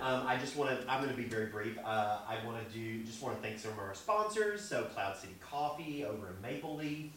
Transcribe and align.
Um, 0.00 0.26
I 0.26 0.36
just 0.36 0.56
want 0.56 0.70
to. 0.70 0.90
I'm 0.90 1.02
going 1.02 1.14
to 1.14 1.20
be 1.20 1.28
very 1.28 1.46
brief. 1.46 1.78
Uh, 1.84 2.18
I 2.28 2.44
want 2.46 2.66
to 2.66 2.72
do. 2.72 3.02
Just 3.04 3.22
want 3.22 3.36
to 3.36 3.42
thank 3.42 3.58
some 3.58 3.72
of 3.72 3.78
our 3.78 3.94
sponsors. 3.94 4.62
So 4.62 4.84
Cloud 4.84 5.16
City 5.16 5.34
Coffee 5.40 6.04
over 6.04 6.28
in 6.28 6.40
Maple 6.42 6.76
Leaf. 6.76 7.12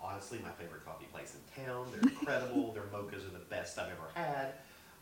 Honestly, 0.00 0.38
my 0.42 0.50
favorite 0.50 0.84
coffee 0.84 1.06
place 1.12 1.34
in 1.34 1.64
town. 1.64 1.86
They're 1.92 2.10
incredible. 2.10 2.72
Their 2.72 2.82
mochas 2.84 3.26
are 3.26 3.32
the 3.32 3.44
best 3.50 3.78
I've 3.78 3.86
ever 3.86 4.10
had. 4.14 4.54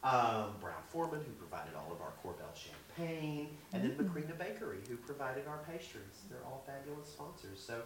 Um, 0.03 0.55
Brown-Forman, 0.61 1.21
who 1.21 1.33
provided 1.33 1.75
all 1.75 1.93
of 1.93 2.01
our 2.01 2.13
Korbel 2.25 2.55
champagne, 2.55 3.49
and 3.75 3.83
then 3.83 3.91
Macrina 3.97 4.37
Bakery, 4.39 4.79
who 4.89 4.97
provided 4.97 5.47
our 5.47 5.59
pastries. 5.71 6.23
They're 6.31 6.45
all 6.47 6.65
fabulous 6.67 7.09
sponsors. 7.09 7.61
So 7.61 7.83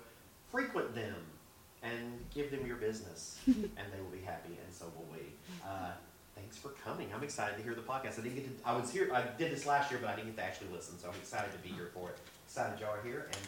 frequent 0.51 0.95
them 0.95 1.17
and 1.83 2.25
give 2.33 2.51
them 2.51 2.67
your 2.67 2.77
business, 2.77 3.39
and 3.47 3.57
they 3.93 4.01
will 4.01 4.11
be 4.17 4.25
happy, 4.25 4.57
and 4.65 4.73
so 4.73 4.87
will 4.97 5.07
we. 5.13 5.27
Uh, 5.65 5.91
thanks 6.45 6.59
for 6.59 6.69
coming. 6.85 7.09
I'm 7.15 7.23
excited 7.23 7.57
to 7.57 7.63
hear 7.63 7.75
the 7.75 7.81
podcast. 7.81 8.19
I 8.19 8.23
didn't 8.23 8.35
get 8.35 8.63
to. 8.63 8.69
I 8.69 8.77
was 8.77 8.93
here. 8.93 9.11
I 9.15 9.23
did 9.39 9.51
this 9.51 9.65
last 9.65 9.91
year, 9.91 9.99
but 10.03 10.11
I 10.11 10.17
didn't 10.17 10.29
get 10.29 10.37
to 10.37 10.45
actually 10.45 10.69
listen. 10.75 10.99
So 10.99 11.09
I'm 11.09 11.15
excited 11.15 11.51
to 11.53 11.59
be 11.59 11.71
here 11.71 11.89
for 11.95 12.11
it. 12.11 12.19
Excited 12.47 12.79
y'all 12.81 12.91
are 12.91 13.03
here, 13.03 13.27
and 13.33 13.41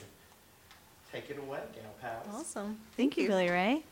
take 1.13 1.29
it 1.29 1.39
away, 1.39 1.61
gal 1.75 1.93
pals. 2.01 2.27
Awesome. 2.35 2.79
Thank 2.97 3.19
you, 3.19 3.29
Billy 3.29 3.51
Ray. 3.51 3.83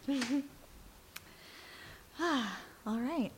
ah, 2.18 2.58
all 2.86 2.98
right. 2.98 3.30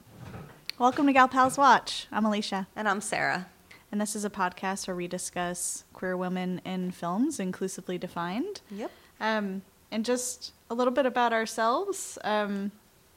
Welcome 0.78 1.06
to 1.06 1.12
Gal 1.12 1.26
Pals 1.26 1.58
Watch. 1.58 2.06
I'm 2.12 2.24
Alicia, 2.24 2.68
And 2.76 2.88
I'm 2.88 3.00
Sarah. 3.00 3.46
and 3.90 4.00
this 4.00 4.14
is 4.14 4.24
a 4.24 4.30
podcast 4.30 4.86
where 4.86 4.94
we 4.94 5.08
discuss 5.08 5.82
queer 5.94 6.16
women 6.16 6.60
in 6.64 6.92
films, 6.92 7.40
inclusively 7.40 7.98
defined. 7.98 8.60
Yep. 8.70 8.92
Um, 9.20 9.62
and 9.90 10.04
just 10.04 10.52
a 10.70 10.74
little 10.74 10.92
bit 10.92 11.06
about 11.06 11.32
ourselves. 11.32 12.18
Um, 12.22 12.70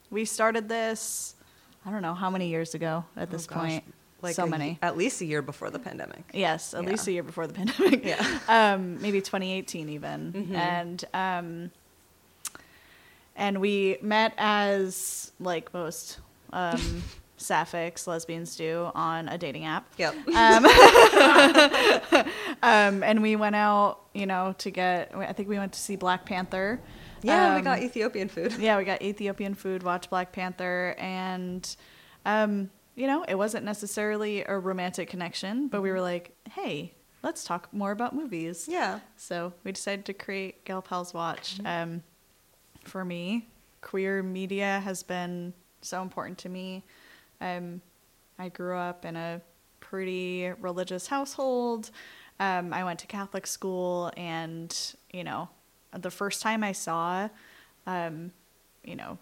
we 0.09 0.25
started 0.25 0.67
this, 0.69 1.35
I 1.85 1.91
don't 1.91 2.01
know 2.01 2.13
how 2.13 2.29
many 2.29 2.49
years 2.49 2.73
ago 2.75 3.05
at 3.15 3.29
this 3.31 3.47
Oh, 3.49 3.55
gosh. 3.55 3.59
point. 3.69 3.83
Like 4.21 4.35
so 4.35 4.43
a- 4.43 4.47
many. 4.47 4.77
At 4.81 4.97
least 4.97 5.21
a 5.21 5.25
year 5.25 5.41
before 5.41 5.69
the 5.69 5.79
pandemic. 5.79 6.23
Yes, 6.33 6.73
at 6.73 6.83
Yeah. 6.83 6.89
least 6.89 7.07
a 7.07 7.11
year 7.13 7.23
before 7.23 7.47
the 7.47 7.53
pandemic. 7.61 8.03
Yeah. 8.05 8.39
um, 8.49 9.01
maybe 9.01 9.21
2018 9.21 9.87
even. 9.89 10.33
Mhm. 10.33 10.55
And 10.55 11.05
um, 11.13 11.71
and 13.35 13.61
we 13.61 13.97
met 14.01 14.33
as 14.37 15.31
like 15.39 15.73
most 15.73 16.19
um, 16.51 17.01
sapphics 17.37 18.05
lesbians 18.07 18.57
do 18.57 18.91
on 18.93 19.29
a 19.29 19.37
dating 19.37 19.63
app. 19.63 19.87
Yep. 19.97 20.15
Um, 20.35 20.65
um, 22.61 23.03
and 23.03 23.21
we 23.21 23.35
went 23.37 23.55
out, 23.55 23.99
you 24.13 24.25
know, 24.25 24.53
to 24.57 24.69
get. 24.71 25.11
I 25.15 25.31
think 25.33 25.47
we 25.47 25.57
went 25.57 25.71
to 25.73 25.79
see 25.79 25.95
Black 25.95 26.25
Panther. 26.25 26.79
Yeah, 27.23 27.53
we 27.53 27.59
Um, 27.59 27.63
got 27.63 27.79
Ethiopian 27.81 28.29
food. 28.29 28.53
yeah, 28.59 28.77
we 28.77 28.83
got 28.83 29.01
Ethiopian 29.01 29.53
food, 29.53 29.83
watched 29.83 30.09
Black 30.09 30.31
Panther, 30.31 30.95
and 30.97 31.75
um, 32.25 32.69
you 32.95 33.07
know, 33.07 33.23
it 33.27 33.35
wasn't 33.35 33.63
necessarily 33.65 34.43
a 34.43 34.57
romantic 34.57 35.09
connection, 35.09 35.67
but 35.69 35.81
we 35.81 35.89
were 35.91 36.01
like, 36.01 36.35
hey, 36.51 36.93
let's 37.23 37.43
talk 37.43 37.67
more 37.73 37.91
about 37.91 38.13
movies. 38.13 38.67
Yeah. 38.69 38.99
So 39.15 39.53
we 39.63 39.71
decided 39.71 40.05
to 40.05 40.13
create 40.13 40.65
Gal 40.65 40.81
Pals 40.81 41.13
Watch. 41.13 41.59
Um, 41.63 42.03
for 42.83 43.05
me, 43.05 43.47
queer 43.81 44.21
media 44.21 44.81
has 44.83 45.01
been 45.03 45.53
so 45.81 46.01
important 46.01 46.37
to 46.39 46.49
me. 46.49 46.83
Um, 47.39 47.81
I 48.37 48.49
grew 48.49 48.75
up 48.75 49.05
in 49.05 49.15
a 49.15 49.41
pretty 49.79 50.51
religious 50.59 51.07
household. 51.07 51.91
Um, 52.39 52.73
I 52.73 52.83
went 52.83 52.99
to 52.99 53.07
Catholic 53.07 53.47
school, 53.47 54.11
and 54.17 54.75
you 55.13 55.23
know, 55.23 55.49
the 55.93 56.11
first 56.11 56.41
time 56.41 56.63
I 56.63 56.71
saw, 56.71 57.29
um, 57.87 58.31
you 58.83 58.95
know, 58.95 59.17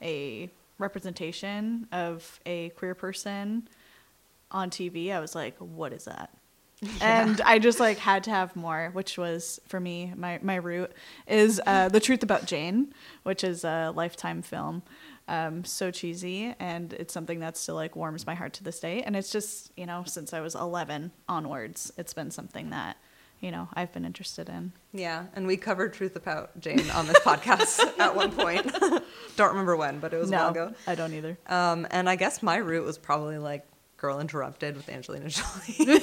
a 0.00 0.50
representation 0.78 1.86
of 1.92 2.40
a 2.44 2.70
queer 2.70 2.94
person 2.94 3.68
on 4.50 4.70
TV, 4.70 5.12
I 5.12 5.20
was 5.20 5.34
like, 5.34 5.56
"What 5.58 5.92
is 5.92 6.04
that?" 6.04 6.30
and 7.00 7.40
I 7.42 7.58
just 7.58 7.78
like 7.78 7.98
had 7.98 8.24
to 8.24 8.30
have 8.30 8.56
more, 8.56 8.90
which 8.92 9.16
was 9.16 9.60
for 9.68 9.78
me 9.78 10.12
my 10.16 10.40
my 10.42 10.56
root 10.56 10.92
is 11.28 11.60
uh, 11.64 11.88
the 11.88 12.00
truth 12.00 12.22
about 12.22 12.46
Jane, 12.46 12.92
which 13.22 13.44
is 13.44 13.64
a 13.64 13.92
lifetime 13.94 14.42
film. 14.42 14.82
Um, 15.28 15.64
so 15.64 15.92
cheesy, 15.92 16.54
and 16.58 16.92
it's 16.94 17.14
something 17.14 17.38
that 17.38 17.56
still 17.56 17.76
like 17.76 17.94
warms 17.94 18.26
my 18.26 18.34
heart 18.34 18.52
to 18.54 18.64
this 18.64 18.80
day. 18.80 19.02
And 19.02 19.14
it's 19.14 19.30
just 19.30 19.70
you 19.76 19.86
know 19.86 20.02
since 20.04 20.32
I 20.32 20.40
was 20.40 20.56
11 20.56 21.12
onwards, 21.28 21.92
it's 21.96 22.12
been 22.12 22.32
something 22.32 22.70
that 22.70 22.96
you 23.42 23.50
know 23.50 23.68
I've 23.74 23.92
been 23.92 24.06
interested 24.06 24.48
in. 24.48 24.72
Yeah. 24.94 25.26
And 25.34 25.46
we 25.46 25.58
covered 25.58 25.92
Truth 25.92 26.16
About 26.16 26.58
Jane 26.58 26.88
on 26.90 27.06
this 27.06 27.18
podcast 27.18 27.80
at 27.98 28.16
one 28.16 28.32
point. 28.32 28.72
Don't 29.36 29.50
remember 29.50 29.76
when, 29.76 29.98
but 29.98 30.14
it 30.14 30.18
was 30.18 30.30
a 30.30 30.34
while 30.34 30.50
ago. 30.50 30.74
I 30.86 30.94
don't 30.94 31.12
either. 31.12 31.36
Um, 31.46 31.86
and 31.90 32.08
I 32.08 32.16
guess 32.16 32.42
my 32.42 32.56
route 32.56 32.84
was 32.84 32.98
probably 32.98 33.38
like 33.38 33.66
Girl 33.96 34.20
Interrupted 34.20 34.76
with 34.76 34.88
Angelina 34.88 35.28
Jolie. 35.28 36.00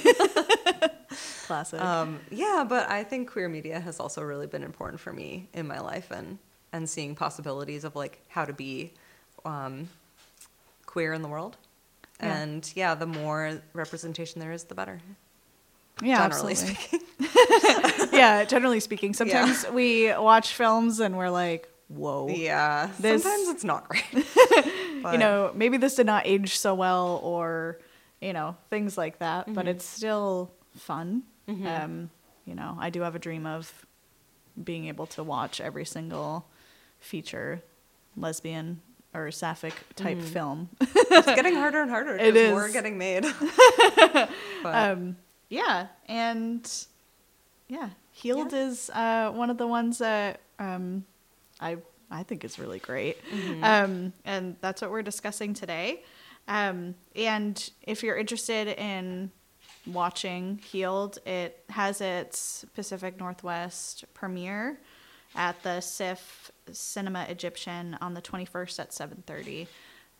Classic. 1.45 1.81
um, 1.81 2.19
yeah, 2.29 2.65
but 2.67 2.89
I 2.89 3.03
think 3.03 3.31
queer 3.31 3.49
media 3.49 3.79
has 3.79 3.99
also 3.99 4.21
really 4.21 4.47
been 4.47 4.63
important 4.63 4.99
for 4.99 5.13
me 5.13 5.47
in 5.53 5.67
my 5.67 5.79
life 5.79 6.11
and, 6.11 6.37
and 6.73 6.89
seeing 6.89 7.15
possibilities 7.15 7.83
of 7.83 7.95
like 7.95 8.19
how 8.27 8.45
to 8.45 8.53
be 8.53 8.93
um, 9.45 9.89
queer 10.85 11.13
in 11.13 11.21
the 11.21 11.27
world. 11.27 11.57
Yeah. 12.19 12.41
And 12.41 12.71
yeah, 12.75 12.95
the 12.95 13.07
more 13.07 13.61
representation 13.73 14.39
there 14.39 14.51
is, 14.51 14.65
the 14.65 14.75
better. 14.75 15.01
Yeah, 16.01 16.27
generally 16.29 16.53
absolutely. 16.53 16.99
yeah, 18.17 18.45
generally 18.45 18.79
speaking, 18.79 19.13
sometimes 19.13 19.65
we 19.71 20.11
watch 20.17 20.53
films 20.53 20.99
and 20.99 21.17
we're 21.17 21.29
like, 21.29 21.69
"Whoa." 21.87 22.27
Yeah, 22.29 22.89
This- 22.99 23.23
sometimes 23.23 23.49
it's 23.49 23.63
not 23.63 23.87
great. 23.89 24.03
you 24.13 25.17
know, 25.17 25.51
maybe 25.55 25.77
this 25.77 25.95
did 25.95 26.05
not 26.05 26.25
age 26.25 26.57
so 26.57 26.73
well, 26.75 27.19
or 27.23 27.79
you 28.21 28.33
know, 28.33 28.55
things 28.69 28.97
like 28.97 29.19
that. 29.19 29.45
But 29.53 29.61
Mm-hmm. 29.61 29.67
it's 29.69 29.85
still 29.85 30.51
fun. 30.75 31.23
Um, 31.47 32.09
you 32.45 32.53
know, 32.53 32.77
I 32.79 32.89
do 32.91 33.01
have 33.01 33.15
a 33.15 33.19
dream 33.19 33.45
of 33.47 33.85
being 34.63 34.85
able 34.87 35.07
to 35.07 35.23
watch 35.23 35.59
every 35.59 35.85
single 35.85 36.45
feature, 36.99 37.61
lesbian 38.15 38.81
or 39.15 39.31
sapphic 39.31 39.73
type 39.95 40.21
film. 40.21 40.69
it's 40.79 41.25
getting 41.25 41.55
harder 41.63 41.81
and 41.81 41.89
harder. 41.89 42.15
It 42.17 42.33
because 42.33 42.51
More 42.51 42.69
getting 42.69 42.97
made. 42.99 43.25
but, 44.13 44.29
um, 44.63 45.15
yeah, 45.49 45.87
and 46.07 46.71
yeah, 47.67 47.89
Healed 48.11 48.53
is 48.53 48.89
uh, 48.91 49.31
one 49.31 49.49
of 49.49 49.57
the 49.57 49.67
ones 49.67 49.97
that 49.99 50.39
um, 50.59 51.05
I 51.59 51.77
I 52.11 52.23
think 52.23 52.43
is 52.43 52.59
really 52.59 52.79
great, 52.79 53.17
um, 53.63 54.13
and 54.25 54.55
that's 54.61 54.81
what 54.81 54.91
we're 54.91 55.03
discussing 55.03 55.53
today. 55.53 56.03
Um, 56.47 56.95
and 57.15 57.69
if 57.83 58.01
you're 58.03 58.17
interested 58.17 58.67
in 58.67 59.31
watching 59.85 60.59
Healed, 60.59 61.19
it 61.25 61.63
has 61.69 62.01
its 62.01 62.65
Pacific 62.75 63.19
Northwest 63.19 64.05
premiere 64.13 64.79
at 65.35 65.61
the 65.63 65.79
SIFF 65.79 66.51
Cinema 66.71 67.25
Egyptian 67.29 67.97
on 68.01 68.13
the 68.13 68.21
21st 68.21 68.79
at 68.79 68.91
7:30. 68.91 69.67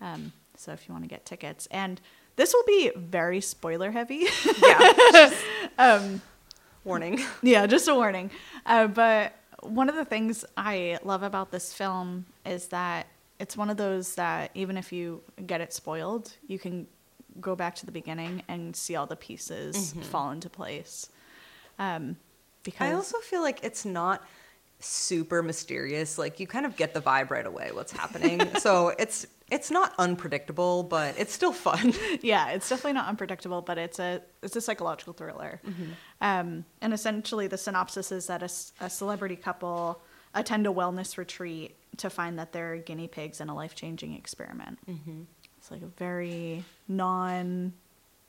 Um, 0.02 0.32
so 0.56 0.72
if 0.72 0.88
you 0.88 0.94
want 0.94 1.04
to 1.04 1.10
get 1.10 1.26
tickets, 1.26 1.68
and 1.72 2.00
this 2.40 2.54
will 2.54 2.64
be 2.66 2.90
very 2.96 3.42
spoiler 3.42 3.92
heavy. 3.92 4.26
yeah. 4.64 5.34
um, 5.78 6.22
Warning. 6.86 7.20
yeah, 7.44 7.68
just 7.68 7.90
a 7.90 7.94
warning. 7.94 8.32
Uh, 8.66 8.88
but 8.88 9.34
one 9.62 9.90
of 9.90 9.96
the 9.96 10.06
things 10.06 10.46
I 10.56 11.00
love 11.04 11.22
about 11.22 11.52
this 11.52 11.74
film 11.74 12.26
is 12.46 12.68
that 12.68 13.08
it's 13.40 13.58
one 13.58 13.70
of 13.70 13.76
those 13.76 14.16
that 14.16 14.52
even 14.54 14.78
if 14.78 14.94
you 14.94 15.22
get 15.46 15.60
it 15.60 15.74
spoiled, 15.74 16.32
you 16.48 16.58
can 16.58 16.88
go 17.42 17.58
back 17.58 17.76
to 17.76 17.86
the 17.86 17.92
beginning 17.92 18.42
and 18.48 18.74
see 18.74 18.96
all 18.96 19.06
the 19.06 19.18
pieces 19.18 19.94
fall 20.04 20.32
into 20.32 20.50
place. 20.50 21.10
Um, 21.78 22.16
because 22.64 22.88
I 22.88 22.94
also 22.94 23.18
feel 23.18 23.42
like 23.42 23.60
it's 23.64 23.84
not 23.84 24.24
super 24.80 25.44
mysterious. 25.44 26.18
Like 26.18 26.40
you 26.40 26.48
kind 26.48 26.66
of 26.66 26.78
get 26.78 26.94
the 26.94 27.02
vibe 27.02 27.32
right 27.32 27.46
away 27.46 27.72
what's 27.74 27.92
happening. 27.92 28.56
so 28.60 28.94
it's 28.98 29.28
it's 29.52 29.72
not 29.72 29.94
unpredictable, 29.98 30.84
but 30.84 31.16
it's 31.18 31.34
still 31.34 31.54
fun. 31.54 31.94
yeah, 32.22 32.50
it's 32.50 32.70
definitely 32.70 32.94
not 32.94 33.08
unpredictable, 33.08 33.62
but 33.62 33.78
it's 33.78 34.00
a 34.00 34.22
it's 34.42 34.56
a 34.56 34.62
psychological 34.62 35.14
thriller. 35.14 35.62
Um, 36.22 36.66
and 36.82 36.94
essentially, 36.94 37.48
the 37.48 37.58
synopsis 37.58 38.12
is 38.12 38.28
that 38.28 38.44
a 38.44 38.90
celebrity 38.90 39.36
couple 39.36 40.02
attend 40.34 40.68
a 40.68 40.70
wellness 40.70 41.18
retreat 41.18 41.76
to 41.98 42.10
find 42.10 42.40
that 42.40 42.54
they're 42.54 42.78
guinea 42.78 43.08
pigs 43.08 43.42
in 43.42 43.50
a 43.50 43.56
life 43.56 43.76
changing 43.76 44.14
experiment. 44.14 44.80
It's 45.58 45.72
like 45.72 45.82
a 45.82 45.88
very 45.98 46.64
non 46.88 47.74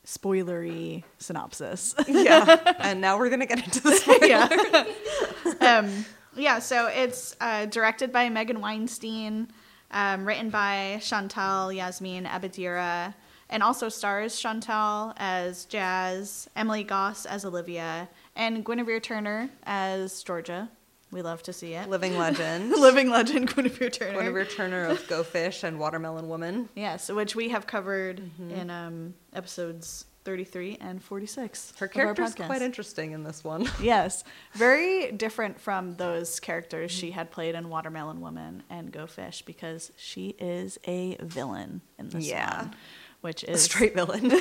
spoilery 0.07 1.05
synopsis. 1.19 1.95
yeah. 2.09 2.75
And 2.81 3.01
now 3.01 3.19
we're 3.19 3.31
gonna 3.31 3.47
get 3.47 3.65
into 3.65 3.81
the 3.81 3.93
spoiler. 3.93 4.27
yeah. 4.27 5.79
um, 5.79 6.05
yeah, 6.37 6.59
so 6.59 6.87
it's 6.87 7.37
uh, 7.41 7.67
directed 7.67 8.11
by 8.13 8.29
Megan 8.29 8.61
Weinstein, 8.61 9.49
um, 9.91 10.27
written 10.27 10.51
by 10.51 10.99
Shantell 11.01 11.75
Yasmine 11.75 12.25
Abeydeera, 12.25 13.15
and 13.49 13.63
also 13.63 13.89
stars 13.89 14.35
Shantell 14.41 15.13
as 15.17 15.65
Jazz, 15.65 16.49
Emily 16.55 16.85
Goss 16.85 17.27
as 17.27 17.45
Olivia, 17.45 18.09
and 18.37 18.65
Guinevere 18.65 19.01
Turner 19.01 19.51
as 19.65 20.23
Georgia. 20.23 20.69
We 21.13 21.23
love 21.23 21.43
to 21.43 21.53
see 21.53 21.73
it. 21.75 21.89
Living 21.89 22.17
legend. 22.27 22.71
Living 22.71 23.11
legend 23.11 23.53
Guinevere 23.53 23.91
Turner. 23.91 24.19
Guinevere 24.19 24.45
Turner 24.45 24.85
of 24.85 25.05
Go 25.09 25.25
Fish 25.25 25.65
and 25.65 25.81
Watermelon 25.81 26.29
Woman. 26.29 26.69
Yes, 26.77 27.11
which 27.11 27.35
we 27.35 27.49
have 27.49 27.67
covered 27.67 28.21
Mm-hmm. 28.21 28.51
in 28.53 28.71
um, 28.71 29.15
episodes 29.35 30.05
33 30.31 30.79
and 30.81 31.03
46. 31.03 31.73
Her 31.79 31.87
of 31.87 31.91
our 31.91 32.15
character's 32.15 32.35
quite 32.37 32.63
interesting 32.63 33.11
in 33.11 33.25
this 33.25 33.43
one. 33.43 33.69
Yes, 33.83 34.23
very 34.53 35.11
different 35.11 35.59
from 35.59 35.97
those 35.97 36.39
characters 36.39 36.93
she 36.93 37.11
had 37.11 37.33
played 37.33 37.57
in 37.57 37.69
Watermelon 37.69 38.21
Woman 38.21 38.63
and 38.71 38.93
Go 38.93 39.07
Fish 39.07 39.43
because 39.43 39.91
she 39.97 40.37
is 40.39 40.79
a 40.87 41.17
villain 41.21 41.81
in 41.99 42.11
this 42.11 42.29
Yeah. 42.29 42.63
one, 42.63 42.77
which 43.23 43.43
is 43.43 43.49
A 43.49 43.53
is 43.55 43.63
straight 43.65 43.95
villain. 43.95 44.31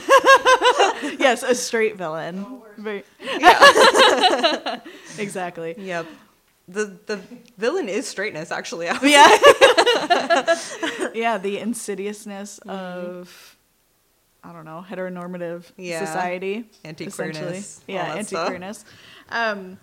yes, 1.17 1.41
a 1.41 1.55
straight 1.55 1.95
villain. 1.95 2.61
Very- 2.77 3.03
exactly. 5.17 5.73
yep. 5.77 6.05
The 6.67 6.99
the 7.07 7.19
villain 7.57 7.89
is 7.89 8.07
straightness, 8.07 8.51
actually. 8.51 8.85
Yeah. 8.85 9.01
yeah, 11.15 11.39
the 11.39 11.57
insidiousness 11.59 12.59
mm-hmm. 12.59 12.69
of 12.69 13.57
I 14.43 14.53
don't 14.53 14.65
know, 14.65 14.85
heteronormative 14.89 15.65
Yeah. 15.77 16.03
society. 16.05 16.69
Anti-queerness, 16.83 17.81
Yeah, 17.87 18.13
anti 18.13 18.23
stuff. 18.23 18.47
queerness. 18.47 18.85
Um 19.29 19.77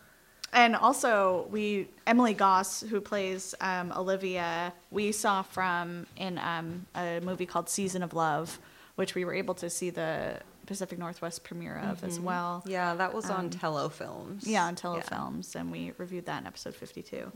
and 0.52 0.74
also 0.76 1.46
we 1.50 1.88
Emily 2.06 2.32
Goss, 2.32 2.80
who 2.80 3.00
plays 3.00 3.54
um, 3.60 3.92
Olivia, 3.94 4.72
we 4.90 5.12
saw 5.12 5.42
from 5.42 6.06
in 6.16 6.38
um, 6.38 6.86
a 6.94 7.20
movie 7.20 7.44
called 7.46 7.68
Season 7.68 8.02
of 8.02 8.14
Love, 8.14 8.58
which 8.94 9.14
we 9.14 9.24
were 9.24 9.34
able 9.34 9.54
to 9.54 9.68
see 9.68 9.90
the 9.90 10.38
Pacific 10.66 10.98
Northwest 10.98 11.44
premiere 11.44 11.78
of 11.78 12.02
as 12.04 12.18
well. 12.18 12.62
Yeah, 12.66 12.94
that 12.94 13.12
was 13.12 13.28
on 13.28 13.46
Um, 13.46 13.50
Tello 13.50 13.88
Films. 13.88 14.46
Yeah, 14.46 14.64
on 14.64 14.74
Tello 14.76 15.00
Films, 15.00 15.54
and 15.54 15.70
we 15.70 15.92
reviewed 15.98 16.26
that 16.26 16.40
in 16.40 16.46
episode 16.46 16.74
fifty-two. 16.74 17.30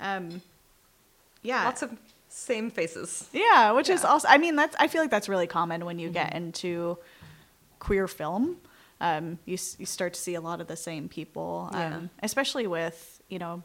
Um, 0.00 0.42
yeah, 1.42 1.64
Lots 1.64 1.82
of 1.82 1.96
same 2.28 2.70
faces. 2.70 3.28
yeah, 3.32 3.72
which 3.72 3.88
is 3.88 4.04
also. 4.04 4.28
I 4.28 4.38
mean, 4.38 4.56
that's. 4.56 4.76
I 4.78 4.88
feel 4.88 5.00
like 5.02 5.10
that's 5.10 5.28
really 5.28 5.46
common 5.46 5.84
when 5.84 5.98
you 5.98 6.10
get 6.10 6.34
into 6.34 6.98
queer 7.78 8.08
film. 8.08 8.56
Um, 9.00 9.38
you 9.44 9.56
you 9.78 9.86
start 9.86 10.14
to 10.14 10.20
see 10.20 10.34
a 10.34 10.40
lot 10.40 10.60
of 10.60 10.66
the 10.66 10.76
same 10.76 11.08
people, 11.08 11.68
um, 11.72 11.78
Yeah. 11.80 12.00
especially 12.22 12.66
with 12.66 13.22
you 13.28 13.38
know 13.38 13.62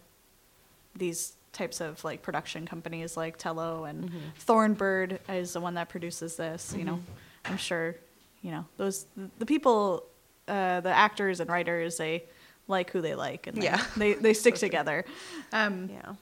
these 0.95 1.33
types 1.53 1.81
of 1.81 2.03
like 2.03 2.21
production 2.21 2.65
companies 2.67 3.15
like 3.17 3.37
Tello 3.37 3.83
and 3.85 4.11
Thornbird 4.45 5.19
is 5.29 5.53
the 5.53 5.59
one 5.61 5.73
that 5.75 5.89
produces 5.89 6.35
this. 6.35 6.73
You 6.77 6.83
know, 6.83 6.99
I'm 7.45 7.57
sure 7.57 7.95
you 8.41 8.51
know 8.51 8.65
those 8.77 9.05
the 9.39 9.45
people, 9.45 10.05
uh, 10.47 10.81
the 10.81 10.89
actors 10.89 11.39
and 11.39 11.49
writers 11.49 11.97
they 11.97 12.23
like 12.67 12.91
who 12.91 13.01
they 13.01 13.13
like 13.15 13.47
and 13.47 13.57
they, 13.57 13.65
Yeah. 13.65 13.83
they 13.97 14.13
they 14.13 14.33
stick 14.43 14.55
together. 14.55 15.03
Um, 15.51 15.89
Yeah. 15.91 16.13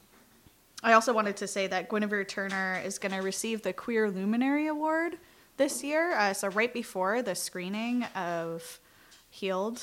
I 0.84 0.94
also 0.94 1.14
wanted 1.14 1.38
to 1.38 1.48
say 1.48 1.68
that 1.68 1.90
Guinevere 1.90 2.24
Turner 2.28 2.82
is 2.84 2.98
going 2.98 3.12
to 3.12 3.20
receive 3.22 3.62
the 3.62 3.72
Queer 3.74 4.10
Luminary 4.10 4.68
Award 4.68 5.18
this 5.58 5.84
year. 5.84 6.14
Uh, 6.16 6.34
so 6.34 6.48
right 6.50 6.74
before 6.74 7.22
the 7.22 7.36
screening 7.36 8.04
of 8.16 8.80
Healed, 9.30 9.82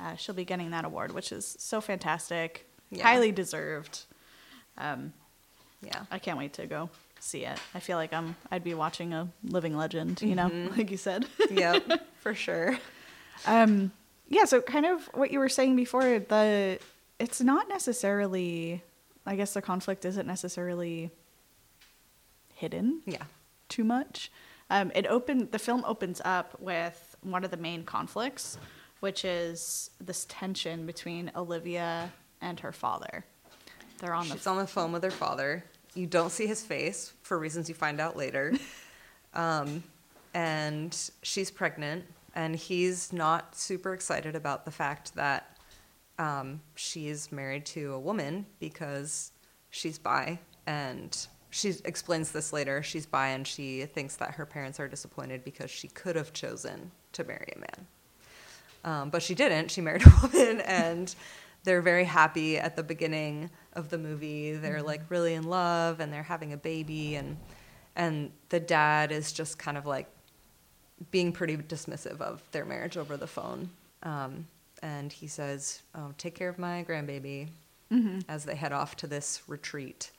uh, 0.00 0.16
she'll 0.16 0.34
be 0.34 0.44
getting 0.44 0.70
that 0.70 0.84
award, 0.84 1.12
which 1.12 1.32
is 1.32 1.54
so 1.58 1.80
fantastic, 1.80 2.66
Yeah. 2.90 3.02
highly 3.04 3.30
deserved. 3.32 4.00
Um, 4.78 5.12
Yeah. 5.82 6.02
I 6.10 6.18
can't 6.18 6.38
wait 6.38 6.52
to 6.54 6.66
go 6.66 6.88
see 7.20 7.44
it. 7.44 7.58
I 7.74 7.80
feel 7.80 7.96
like 7.98 8.12
I'm 8.12 8.34
I'd 8.50 8.64
be 8.64 8.74
watching 8.74 9.12
a 9.12 9.28
living 9.44 9.76
legend, 9.76 10.22
you 10.22 10.34
know, 10.34 10.48
Mm-hmm. 10.48 10.78
like 10.78 10.90
you 10.90 10.96
said. 10.96 11.26
Yep, 11.50 12.06
for 12.20 12.34
sure. 12.34 12.78
Um, 13.46 13.92
yeah, 14.28 14.44
so 14.46 14.60
kind 14.62 14.86
of 14.86 15.04
what 15.14 15.30
you 15.30 15.38
were 15.40 15.48
saying 15.50 15.76
before, 15.76 16.02
the 16.20 16.78
it's 17.18 17.40
not 17.40 17.68
necessarily 17.68 18.82
I 19.26 19.36
guess 19.36 19.54
the 19.54 19.62
conflict 19.62 20.04
isn't 20.04 20.26
necessarily 20.26 21.10
hidden 22.54 23.02
Yeah. 23.06 23.24
too 23.68 23.84
much. 23.84 24.30
Um, 24.70 24.90
it 24.94 25.06
opened 25.06 25.52
the 25.52 25.58
film 25.58 25.84
opens 25.86 26.20
up 26.24 26.58
with 26.60 27.16
one 27.22 27.44
of 27.44 27.50
the 27.50 27.56
main 27.56 27.84
conflicts, 27.84 28.58
which 29.00 29.24
is 29.24 29.90
this 30.00 30.24
tension 30.28 30.86
between 30.86 31.30
Olivia 31.36 32.12
and 32.40 32.58
her 32.60 32.72
father. 32.72 33.24
They're 33.98 34.14
on 34.14 34.28
the 34.28 34.34
She's 34.36 34.46
on 34.46 34.56
the 34.56 34.66
phone 34.66 34.92
with 34.92 35.02
her 35.04 35.10
father. 35.10 35.64
You 35.94 36.06
don't 36.06 36.30
see 36.30 36.46
his 36.46 36.62
face 36.64 37.12
for 37.22 37.38
reasons 37.38 37.68
you 37.68 37.74
find 37.74 38.00
out 38.00 38.16
later. 38.16 38.54
um, 39.34 39.82
and 40.34 40.96
she's 41.22 41.50
pregnant, 41.50 42.04
and 42.34 42.56
he's 42.56 43.12
not 43.12 43.54
super 43.54 43.92
excited 43.92 44.34
about 44.34 44.64
the 44.64 44.70
fact 44.70 45.14
that 45.14 45.51
um, 46.18 46.60
she's 46.74 47.32
married 47.32 47.66
to 47.66 47.92
a 47.94 47.98
woman 47.98 48.46
because 48.60 49.32
she's 49.70 49.98
bi. 49.98 50.38
And 50.66 51.16
she 51.50 51.74
explains 51.84 52.32
this 52.32 52.52
later. 52.52 52.82
She's 52.82 53.06
bi, 53.06 53.28
and 53.28 53.46
she 53.46 53.86
thinks 53.86 54.16
that 54.16 54.32
her 54.32 54.46
parents 54.46 54.80
are 54.80 54.88
disappointed 54.88 55.44
because 55.44 55.70
she 55.70 55.88
could 55.88 56.16
have 56.16 56.32
chosen 56.32 56.90
to 57.12 57.24
marry 57.24 57.52
a 57.56 57.58
man. 57.58 57.86
Um, 58.84 59.10
but 59.10 59.22
she 59.22 59.34
didn't. 59.34 59.70
She 59.70 59.80
married 59.80 60.06
a 60.06 60.12
woman, 60.22 60.60
and 60.62 61.14
they're 61.64 61.82
very 61.82 62.04
happy 62.04 62.58
at 62.58 62.76
the 62.76 62.82
beginning 62.82 63.50
of 63.74 63.90
the 63.90 63.98
movie. 63.98 64.54
They're 64.54 64.82
like 64.82 65.02
really 65.08 65.34
in 65.34 65.44
love, 65.44 66.00
and 66.00 66.12
they're 66.12 66.22
having 66.22 66.52
a 66.52 66.56
baby, 66.56 67.16
and 67.16 67.36
and 67.94 68.32
the 68.48 68.60
dad 68.60 69.12
is 69.12 69.32
just 69.32 69.58
kind 69.58 69.76
of 69.76 69.86
like 69.86 70.08
being 71.10 71.32
pretty 71.32 71.56
dismissive 71.56 72.20
of 72.20 72.42
their 72.52 72.64
marriage 72.64 72.96
over 72.96 73.16
the 73.16 73.26
phone. 73.26 73.70
Um, 74.02 74.46
and 74.82 75.12
he 75.12 75.26
says, 75.26 75.82
"Oh, 75.94 76.12
take 76.18 76.34
care 76.34 76.48
of 76.48 76.58
my 76.58 76.84
grandbaby," 76.88 77.48
as 78.28 78.44
they 78.44 78.54
head 78.56 78.72
off 78.72 78.96
to 78.96 79.06
this 79.06 79.42
retreat. 79.46 80.10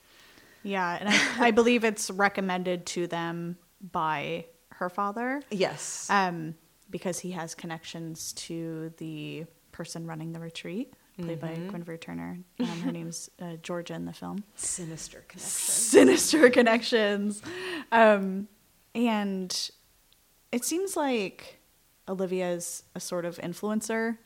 Yeah, 0.62 0.96
and 0.98 1.08
I, 1.08 1.48
I 1.48 1.50
believe 1.50 1.84
it's 1.84 2.10
recommended 2.10 2.86
to 2.86 3.06
them 3.06 3.58
by 3.92 4.46
her 4.70 4.88
father. 4.88 5.42
Yes. 5.50 6.08
um, 6.10 6.54
because 6.90 7.18
he 7.18 7.32
has 7.32 7.54
connections 7.54 8.32
to 8.34 8.92
the 8.98 9.44
person 9.72 10.06
running 10.06 10.32
the 10.32 10.38
retreat, 10.40 10.94
played 11.20 11.40
by 11.40 11.54
Guinevere 11.54 11.96
Turner. 11.98 12.38
Um, 12.60 12.66
her 12.66 12.92
name's 12.92 13.28
uh, 13.40 13.56
Georgia 13.62 13.94
in 13.94 14.04
the 14.04 14.12
film. 14.12 14.44
Sinister 14.54 15.24
connection. 15.28 15.50
Sinister 15.50 16.50
connections, 16.58 17.42
um, 17.92 18.46
and 18.94 19.70
it 20.52 20.64
seems 20.64 20.96
like 20.96 21.58
Olivia's 22.08 22.84
a 22.94 23.00
sort 23.00 23.24
of 23.24 23.38
influencer. 23.38 24.18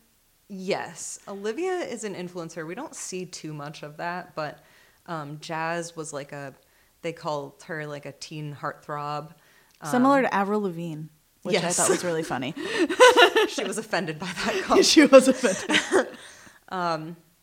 Yes, 0.49 1.19
Olivia 1.29 1.73
is 1.73 2.05
an 2.05 2.15
influencer. 2.15 2.67
We 2.67 2.75
don't 2.75 2.95
see 2.95 3.27
too 3.27 3.53
much 3.53 3.83
of 3.83 3.99
that, 3.99 4.35
but 4.35 4.65
um, 5.07 5.39
Jazz 5.41 5.95
was 5.95 6.13
like 6.13 6.33
a, 6.33 6.55
they 7.03 7.13
called 7.13 7.63
her 7.65 7.87
like 7.87 8.07
a 8.07 8.13
teen 8.13 8.55
heartthrob. 8.55 9.33
Similar 9.85 10.23
to 10.23 10.35
Avril 10.35 10.63
Lavigne, 10.63 11.05
which 11.43 11.57
I 11.63 11.71
thought 11.71 11.91
was 11.91 12.05
really 12.05 12.23
funny. 12.23 12.55
She 13.49 13.65
was 13.65 13.79
offended 13.79 14.19
by 14.19 14.27
that 14.27 14.63
comment. 14.65 14.85
she 14.85 15.07
was 15.07 15.29
offended. 15.29 16.09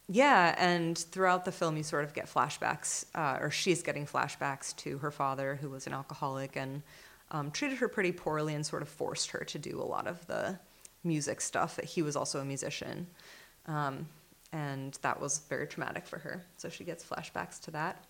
Yeah, 0.07 0.53
and 0.59 0.97
throughout 0.97 1.45
the 1.45 1.51
film, 1.51 1.77
you 1.77 1.83
sort 1.83 2.03
of 2.03 2.13
get 2.13 2.27
flashbacks, 2.31 3.05
uh, 3.15 3.39
or 3.41 3.49
she's 3.49 3.81
getting 3.81 4.05
flashbacks 4.05 4.75
to 4.77 4.99
her 4.99 5.09
father, 5.09 5.55
who 5.55 5.69
was 5.69 5.87
an 5.87 5.93
alcoholic 5.93 6.55
and 6.55 6.83
um, 7.31 7.49
treated 7.49 7.79
her 7.79 7.87
pretty 7.87 8.11
poorly 8.11 8.53
and 8.53 8.63
sort 8.63 8.83
of 8.83 8.89
forced 8.89 9.31
her 9.31 9.43
to 9.45 9.57
do 9.57 9.81
a 9.81 9.83
lot 9.83 10.05
of 10.05 10.25
the 10.27 10.59
music 11.05 11.41
stuff. 11.41 11.79
He 11.83 12.01
was 12.01 12.15
also 12.15 12.39
a 12.39 12.45
musician. 12.45 13.07
Um, 13.67 14.07
and 14.51 14.97
that 15.01 15.19
was 15.19 15.39
very 15.49 15.67
traumatic 15.67 16.05
for 16.05 16.19
her. 16.19 16.45
So 16.57 16.69
she 16.69 16.83
gets 16.83 17.03
flashbacks 17.03 17.59
to 17.61 17.71
that. 17.71 18.03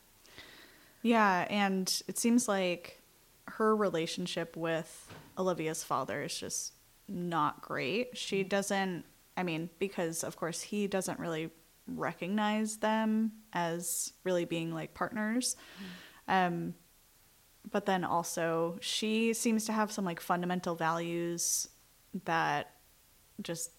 Yeah, 1.02 1.46
and 1.50 2.02
it 2.08 2.18
seems 2.18 2.48
like 2.48 3.02
her 3.48 3.76
relationship 3.76 4.58
with 4.58 5.14
Olivia's 5.38 5.84
father 5.84 6.24
is 6.24 6.38
just 6.38 6.74
not 7.08 7.62
great. 7.62 8.18
She 8.18 8.44
doesn't, 8.44 9.06
I 9.38 9.44
mean, 9.44 9.70
because 9.80 10.24
of 10.24 10.36
course 10.36 10.62
he 10.62 10.88
doesn't 10.88 11.20
really 11.20 11.52
recognize 11.88 12.78
them 12.78 13.32
as 13.54 14.14
really 14.24 14.46
being 14.46 14.74
like 14.74 14.94
partners. 14.94 15.56
Um, 16.28 16.74
but 17.72 17.86
then 17.86 18.04
also, 18.04 18.78
she 18.82 19.34
seems 19.34 19.66
to 19.66 19.74
have 19.74 19.92
some 19.92 20.06
like 20.06 20.20
fundamental 20.20 20.76
values 20.76 21.68
that 22.26 22.72
just 23.42 23.72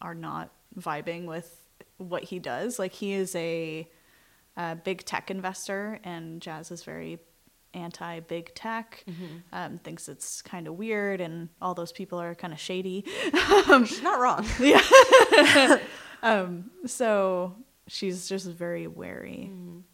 are 0.00 0.14
not 0.14 0.50
vibing 0.78 1.26
with 1.26 1.56
what 1.98 2.24
he 2.24 2.38
does. 2.38 2.78
Like, 2.78 2.92
he 2.92 3.12
is 3.12 3.34
a 3.34 3.88
a 4.58 4.74
big 4.76 5.04
tech 5.04 5.30
investor, 5.30 5.98
and 6.04 6.40
Jazz 6.40 6.70
is 6.70 6.82
very 6.82 7.18
anti 7.74 8.20
big 8.20 8.54
tech. 8.54 9.04
Um, 9.52 9.78
thinks 9.78 10.08
it's 10.08 10.40
kind 10.40 10.66
of 10.66 10.74
weird, 10.74 11.20
and 11.20 11.50
all 11.60 11.74
those 11.74 11.92
people 11.92 12.18
are 12.20 12.34
kind 12.34 12.52
of 12.54 12.58
shady. 12.60 13.04
She's 13.86 14.02
not 14.02 14.18
wrong. 14.18 14.46
yeah. 14.60 15.78
Um 16.22 16.70
so 16.86 17.54
she's 17.88 18.26
just 18.28 18.46
very 18.48 18.86
wary, 18.86 19.50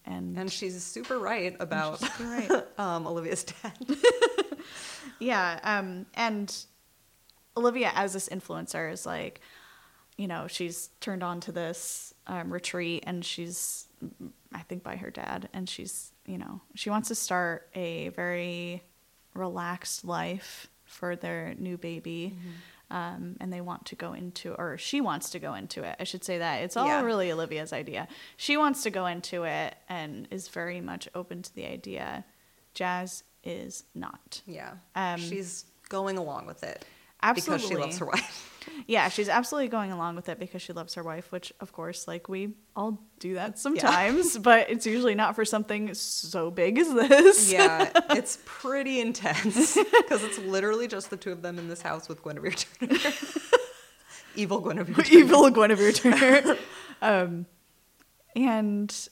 and, 0.06 0.38
And 0.38 0.50
she's 0.50 0.80
super 0.82 1.18
right 1.18 1.54
about 1.58 1.98
She's 1.98 2.20
right. 2.20 2.50
um, 2.78 3.06
Olivia's 3.08 3.44
dad. 3.44 3.72
yeah. 5.18 5.58
Um, 5.64 6.06
and 6.14 6.54
Olivia, 7.56 7.92
as 7.94 8.12
this 8.12 8.28
influencer, 8.28 8.92
is 8.92 9.04
like, 9.06 9.40
you 10.16 10.26
know, 10.28 10.46
she's 10.46 10.90
turned 11.00 11.22
on 11.22 11.40
to 11.40 11.52
this 11.52 12.14
um, 12.26 12.52
retreat, 12.52 13.04
and 13.06 13.24
she's 13.24 13.88
I 14.54 14.60
think 14.60 14.82
by 14.82 14.96
her 14.96 15.10
dad, 15.10 15.48
and 15.52 15.68
she's 15.68 16.12
you 16.26 16.38
know 16.38 16.60
she 16.74 16.90
wants 16.90 17.08
to 17.08 17.14
start 17.14 17.68
a 17.74 18.08
very 18.10 18.82
relaxed 19.34 20.04
life 20.04 20.68
for 20.84 21.16
their 21.16 21.54
new 21.58 21.76
baby. 21.76 22.36
Um, 22.90 23.36
and 23.40 23.50
they 23.50 23.62
want 23.62 23.86
to 23.86 23.94
go 23.96 24.12
into, 24.12 24.52
or 24.52 24.76
she 24.76 25.00
wants 25.00 25.30
to 25.30 25.38
go 25.38 25.54
into 25.54 25.82
it. 25.82 25.96
I 25.98 26.04
should 26.04 26.22
say 26.24 26.36
that 26.36 26.56
it's 26.60 26.76
all 26.76 26.86
Yeah. 26.86 27.00
really 27.00 27.32
Olivia's 27.32 27.72
idea. 27.72 28.06
She 28.36 28.58
wants 28.58 28.82
to 28.82 28.90
go 28.90 29.06
into 29.06 29.44
it 29.44 29.74
and 29.88 30.28
is 30.30 30.48
very 30.48 30.82
much 30.82 31.08
open 31.14 31.40
to 31.40 31.54
the 31.54 31.64
idea. 31.64 32.26
Jazz 32.74 33.24
is 33.44 33.84
not. 33.94 34.42
Yeah. 34.46 34.74
Um, 34.94 35.18
she's 35.18 35.64
going 35.88 36.18
along 36.18 36.44
with 36.44 36.62
it. 36.62 36.84
Absolutely. 37.22 37.58
Because 37.58 37.68
she 37.68 37.76
loves 37.76 37.98
her 37.98 38.06
wife. 38.06 38.48
Yeah, 38.86 39.08
she's 39.08 39.28
absolutely 39.28 39.68
going 39.68 39.92
along 39.92 40.16
with 40.16 40.28
it 40.28 40.38
because 40.38 40.62
she 40.62 40.72
loves 40.72 40.94
her 40.94 41.02
wife, 41.02 41.30
which 41.30 41.52
of 41.60 41.72
course, 41.72 42.08
like 42.08 42.28
we 42.28 42.54
all 42.74 43.00
do 43.20 43.34
that 43.34 43.58
sometimes, 43.58 44.36
but 44.42 44.70
it's 44.70 44.86
usually 44.86 45.14
not 45.14 45.34
for 45.34 45.44
something 45.44 45.94
so 45.94 46.50
big 46.50 46.78
as 46.78 46.92
this. 46.92 47.52
yeah, 47.52 47.90
it's 48.10 48.38
pretty 48.44 49.00
intense 49.00 49.74
because 49.76 50.22
it's 50.24 50.38
literally 50.38 50.88
just 50.88 51.10
the 51.10 51.16
two 51.16 51.30
of 51.32 51.42
them 51.42 51.58
in 51.58 51.68
this 51.68 51.82
house 51.82 52.08
with 52.08 52.22
Guinevere 52.22 52.52
Turner. 52.52 52.98
Evil 54.34 54.60
Guinevere 54.60 55.04
Turner. 55.04 55.18
Evil 55.18 55.50
Guinevere 55.50 55.92
Turner. 55.92 56.56
um, 57.02 57.46
and 58.34 59.08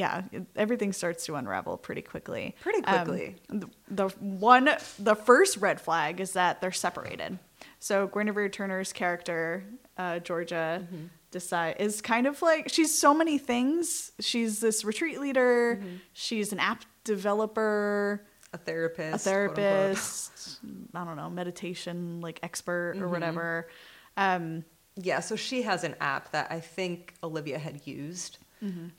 yeah, 0.00 0.22
everything 0.56 0.92
starts 0.92 1.24
to 1.26 1.34
unravel 1.36 1.76
pretty 1.76 2.02
quickly. 2.02 2.54
Pretty 2.60 2.82
Um, 2.84 3.04
quickly. 3.06 3.36
the, 3.48 3.68
the 3.88 4.08
one, 4.18 4.70
the 4.98 5.14
first 5.14 5.56
red 5.58 5.80
flag 5.80 6.20
is 6.20 6.32
that 6.32 6.60
they're 6.60 6.72
separated. 6.72 7.38
So 7.78 8.06
Guinevere 8.08 8.48
Turner's 8.50 8.92
character, 8.92 9.64
uh, 9.96 10.18
Georgia, 10.20 10.82
Mm-hmm. 10.82 11.06
decide 11.30 11.76
is 11.78 12.00
kind 12.00 12.26
of 12.26 12.40
like 12.42 12.68
she's 12.68 12.92
so 12.96 13.14
many 13.14 13.38
things. 13.38 14.12
She's 14.20 14.60
this 14.60 14.84
retreat 14.84 15.20
leader. 15.20 15.76
Mm-hmm. 15.76 15.96
She's 16.12 16.52
an 16.52 16.58
app 16.58 16.84
developer, 17.04 18.24
A 18.52 18.58
therapist. 18.58 19.14
a 19.26 19.30
therapist. 19.30 20.58
I 20.94 21.04
don't 21.04 21.16
know, 21.16 21.30
meditation 21.30 22.20
like 22.20 22.40
expert 22.42 22.94
Mm-hmm. 22.96 23.04
or 23.04 23.08
whatever. 23.08 23.68
Um, 24.16 24.64
Yeah, 24.96 25.20
so 25.20 25.36
she 25.36 25.62
has 25.62 25.84
an 25.84 25.94
app 26.00 26.32
that 26.32 26.50
I 26.50 26.60
think 26.60 27.14
Olivia 27.22 27.58
had 27.58 27.86
used, 27.86 28.38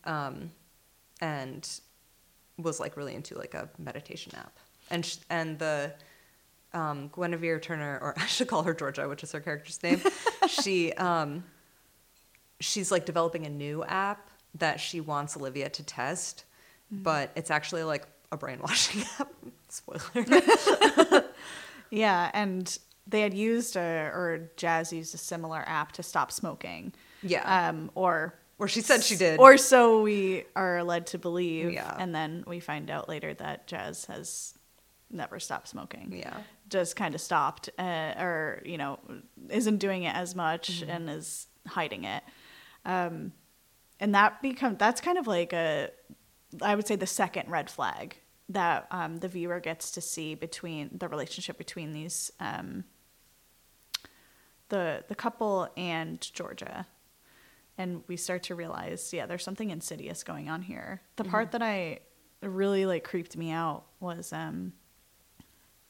um, 0.05 0.51
and 1.22 1.68
was 2.58 2.80
like 2.80 2.98
really 2.98 3.16
into 3.16 3.38
like 3.38 3.54
a 3.54 3.70
meditation 3.78 4.34
app. 4.36 4.58
And 4.90 5.06
sh- 5.06 5.18
and 5.30 5.58
the 5.60 5.94
um, 6.74 7.10
Guinevere 7.10 7.60
Turner, 7.62 8.00
or 8.01 8.13
I 8.18 8.25
should 8.25 8.48
call 8.48 8.63
her 8.63 8.74
Georgia, 8.74 9.08
which 9.08 9.24
is 9.24 9.32
her 9.32 9.40
character's 9.40 9.82
name. 9.82 10.01
she 10.48 10.94
um, 10.94 11.44
she's 12.60 12.92
like 12.92 13.06
developing 13.06 13.46
a 13.46 13.50
new 13.50 13.84
app 13.86 14.30
that 14.56 14.80
she 14.80 15.00
wants 15.00 15.38
Olivia 15.38 15.70
to 15.70 15.84
test, 15.84 16.44
but 16.92 17.32
it's 17.36 17.50
actually 17.50 17.84
like 17.84 18.06
a 18.32 18.38
brainwashing 18.38 19.04
app. 19.20 19.32
Spoiler. 19.70 20.25
Yeah, 21.92 22.32
and 22.34 22.78
they 23.06 23.22
had 23.22 23.34
used 23.34 23.75
a 23.75 24.10
or 24.13 24.50
Jazz 24.56 24.92
used 24.92 25.13
a 25.13 25.18
similar 25.18 25.63
app 25.68 25.92
to 25.94 26.04
stop 26.04 26.32
smoking. 26.32 26.94
Yeah. 27.22 27.70
Um, 27.70 27.92
or 27.94 28.34
or 28.62 28.68
she 28.68 28.82
said 28.82 29.03
she 29.03 29.15
did. 29.15 29.39
Or 29.39 29.58
so 29.58 30.01
we 30.03 30.46
are 30.56 30.84
led 30.84 31.08
to 31.08 31.18
believe. 31.18 31.74
Yeah. 31.74 31.96
And 32.00 32.13
then 32.15 32.44
we 32.48 32.60
find 32.60 32.89
out 32.89 33.10
later 33.10 33.34
that 33.34 33.65
Jazz 33.68 34.06
has 34.06 34.53
never 35.10 35.39
stopped 35.39 35.68
smoking. 35.68 36.13
yeah. 36.15 36.38
Just 36.70 36.96
kind 36.96 37.13
of 37.15 37.20
stopped, 37.22 37.70
uh, 37.77 38.13
or 38.18 38.62
you 38.63 38.77
know, 38.77 39.00
isn't 39.50 39.77
doing 39.80 40.03
it 40.03 40.15
as 40.15 40.36
much 40.36 40.82
Mm-hmm. 40.82 40.89
and 40.91 41.10
is 41.10 41.48
hiding 41.68 42.06
it. 42.06 42.24
Um, 42.86 43.34
and 44.00 44.15
that 44.15 44.41
become 44.41 44.77
that's 44.77 45.01
kind 45.01 45.18
of 45.18 45.27
like 45.27 45.51
a, 45.53 45.89
I 46.62 46.75
would 46.75 46.88
say 46.88 46.96
the 46.96 47.08
second 47.08 47.50
red 47.51 47.70
flag 47.70 48.15
that 48.50 48.88
um, 48.91 49.18
the 49.18 49.27
viewer 49.27 49.60
gets 49.60 49.91
to 49.91 50.01
see 50.01 50.36
between 50.36 50.89
the 50.98 51.08
relationship 51.08 51.58
between 51.58 51.91
these 51.94 52.32
um, 52.39 52.84
the 54.70 55.03
the 55.08 55.15
couple 55.15 55.68
and 55.75 56.22
Georgia, 56.34 56.88
and 57.82 58.04
we 58.08 58.16
start 58.16 58.44
to 58.44 58.56
realize, 58.56 59.12
yeah, 59.12 59.26
there's 59.26 59.44
something 59.44 59.72
insidious 59.72 60.24
going 60.24 60.50
on 60.50 60.62
here. 60.62 61.02
The 61.16 61.24
part 61.24 61.52
that 61.52 61.62
I 61.64 62.00
really 62.42 62.86
like 62.86 63.04
creeped 63.04 63.36
me 63.36 63.52
out 63.52 63.84
was, 64.00 64.32
um, 64.32 64.74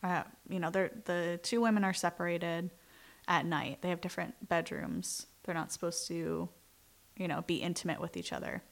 uh, 0.02 0.24
you 0.50 0.60
know, 0.60 0.70
they're 0.70 0.92
the 1.06 1.40
two 1.44 1.60
women 1.62 1.84
are 1.84 1.94
separated 1.94 2.72
at 3.28 3.46
night. 3.46 3.82
They 3.82 3.90
have 3.90 4.02
different 4.02 4.48
bedrooms. 4.48 5.28
They're 5.44 5.56
not 5.56 5.72
supposed 5.72 6.08
to, 6.08 6.48
you 7.18 7.28
know, 7.28 7.44
be 7.46 7.58
intimate 7.58 8.00
with 8.00 8.16
each 8.18 8.32
other. 8.34 8.64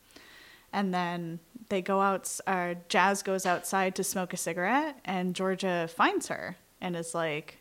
And 0.71 0.93
then 0.93 1.39
they 1.69 1.81
go 1.81 1.99
out. 1.99 2.39
Uh, 2.47 2.75
Jazz 2.87 3.21
goes 3.23 3.45
outside 3.45 3.95
to 3.95 4.03
smoke 4.03 4.33
a 4.33 4.37
cigarette, 4.37 4.97
and 5.03 5.35
Georgia 5.35 5.89
finds 5.93 6.27
her 6.27 6.55
and 6.79 6.95
is 6.95 7.13
like, 7.13 7.57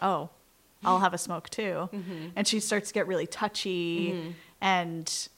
"Oh, 0.00 0.30
I'll 0.84 1.00
have 1.00 1.14
a 1.14 1.18
smoke 1.18 1.50
too." 1.50 1.88
And 2.36 2.46
she 2.48 2.60
starts 2.60 2.88
to 2.88 2.94
get 2.94 3.06
really 3.06 3.26
touchy, 3.26 4.34
and 4.62 5.28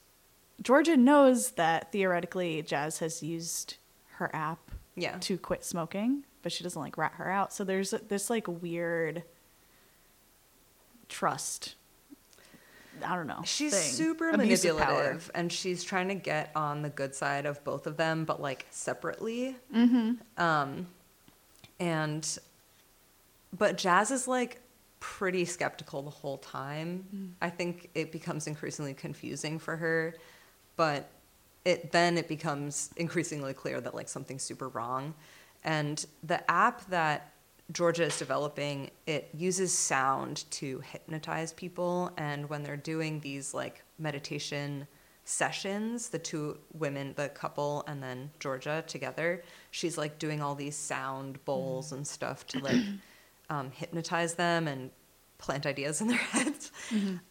Georgia 0.61 0.95
knows 0.95 1.51
that 1.51 1.91
theoretically 1.91 2.61
Jazz 2.61 2.99
has 2.99 3.21
used 3.21 3.75
her 4.13 4.33
app 4.33 4.71
Yeah. 4.95 5.17
to 5.19 5.37
quit 5.37 5.65
smoking, 5.65 6.23
but 6.41 6.51
she 6.53 6.63
doesn't 6.63 6.81
like 6.81 6.97
rat 6.97 7.13
her 7.15 7.29
out. 7.29 7.51
So 7.51 7.65
there's 7.65 7.91
this 7.91 8.29
like 8.29 8.47
weird 8.47 9.23
trust. 11.09 11.75
I 13.05 13.15
don't 13.15 13.27
know. 13.27 13.41
She's 13.43 13.73
thing. 13.73 13.91
super 13.91 14.29
Abuse 14.29 14.63
manipulative, 14.63 15.29
and 15.35 15.51
she's 15.51 15.83
trying 15.83 16.07
to 16.07 16.15
get 16.15 16.51
on 16.55 16.81
the 16.81 16.89
good 16.89 17.13
side 17.13 17.45
of 17.45 17.61
both 17.65 17.87
of 17.87 17.97
them, 17.97 18.23
but 18.23 18.41
like 18.41 18.65
separately. 18.69 19.57
Mm-hmm. 19.75 20.13
Um, 20.41 20.87
and 21.79 22.37
but 23.57 23.77
Jazz 23.77 24.11
is 24.11 24.27
like 24.29 24.61
pretty 24.99 25.45
skeptical 25.45 26.01
the 26.01 26.09
whole 26.09 26.37
time. 26.37 27.05
Mm. 27.15 27.31
I 27.41 27.49
think 27.49 27.89
it 27.93 28.11
becomes 28.11 28.47
increasingly 28.47 28.93
confusing 28.93 29.59
for 29.59 29.75
her, 29.75 30.15
but 30.75 31.09
it 31.63 31.91
then 31.91 32.17
it 32.17 32.27
becomes 32.27 32.91
increasingly 32.95 33.53
clear 33.53 33.81
that 33.81 33.95
like 33.95 34.07
something's 34.07 34.43
super 34.43 34.69
wrong. 34.69 35.13
And 35.63 36.05
the 36.23 36.49
app 36.49 36.85
that 36.89 37.31
Georgia 37.71 38.03
is 38.03 38.19
developing, 38.19 38.91
it 39.07 39.29
uses 39.33 39.71
sound 39.73 40.45
to 40.51 40.81
hypnotize 40.81 41.51
people. 41.53 42.11
And 42.17 42.47
when 42.49 42.61
they're 42.61 42.77
doing 42.77 43.19
these 43.19 43.53
like 43.53 43.83
meditation 43.97 44.87
sessions, 45.23 46.09
the 46.09 46.19
two 46.19 46.59
women, 46.73 47.13
the 47.15 47.29
couple, 47.29 47.83
and 47.87 48.01
then 48.01 48.29
Georgia 48.39 48.83
together, 48.85 49.43
she's 49.71 49.97
like 49.97 50.19
doing 50.19 50.41
all 50.41 50.53
these 50.53 50.75
sound 50.75 51.43
bowls 51.45 51.89
mm. 51.89 51.97
and 51.97 52.07
stuff 52.07 52.45
to 52.47 52.59
like 52.59 52.75
um, 53.49 53.71
hypnotize 53.71 54.35
them 54.35 54.67
and 54.67 54.91
plant 55.37 55.65
ideas 55.65 56.01
in 56.01 56.07
their 56.07 56.17
heads. 56.35 56.71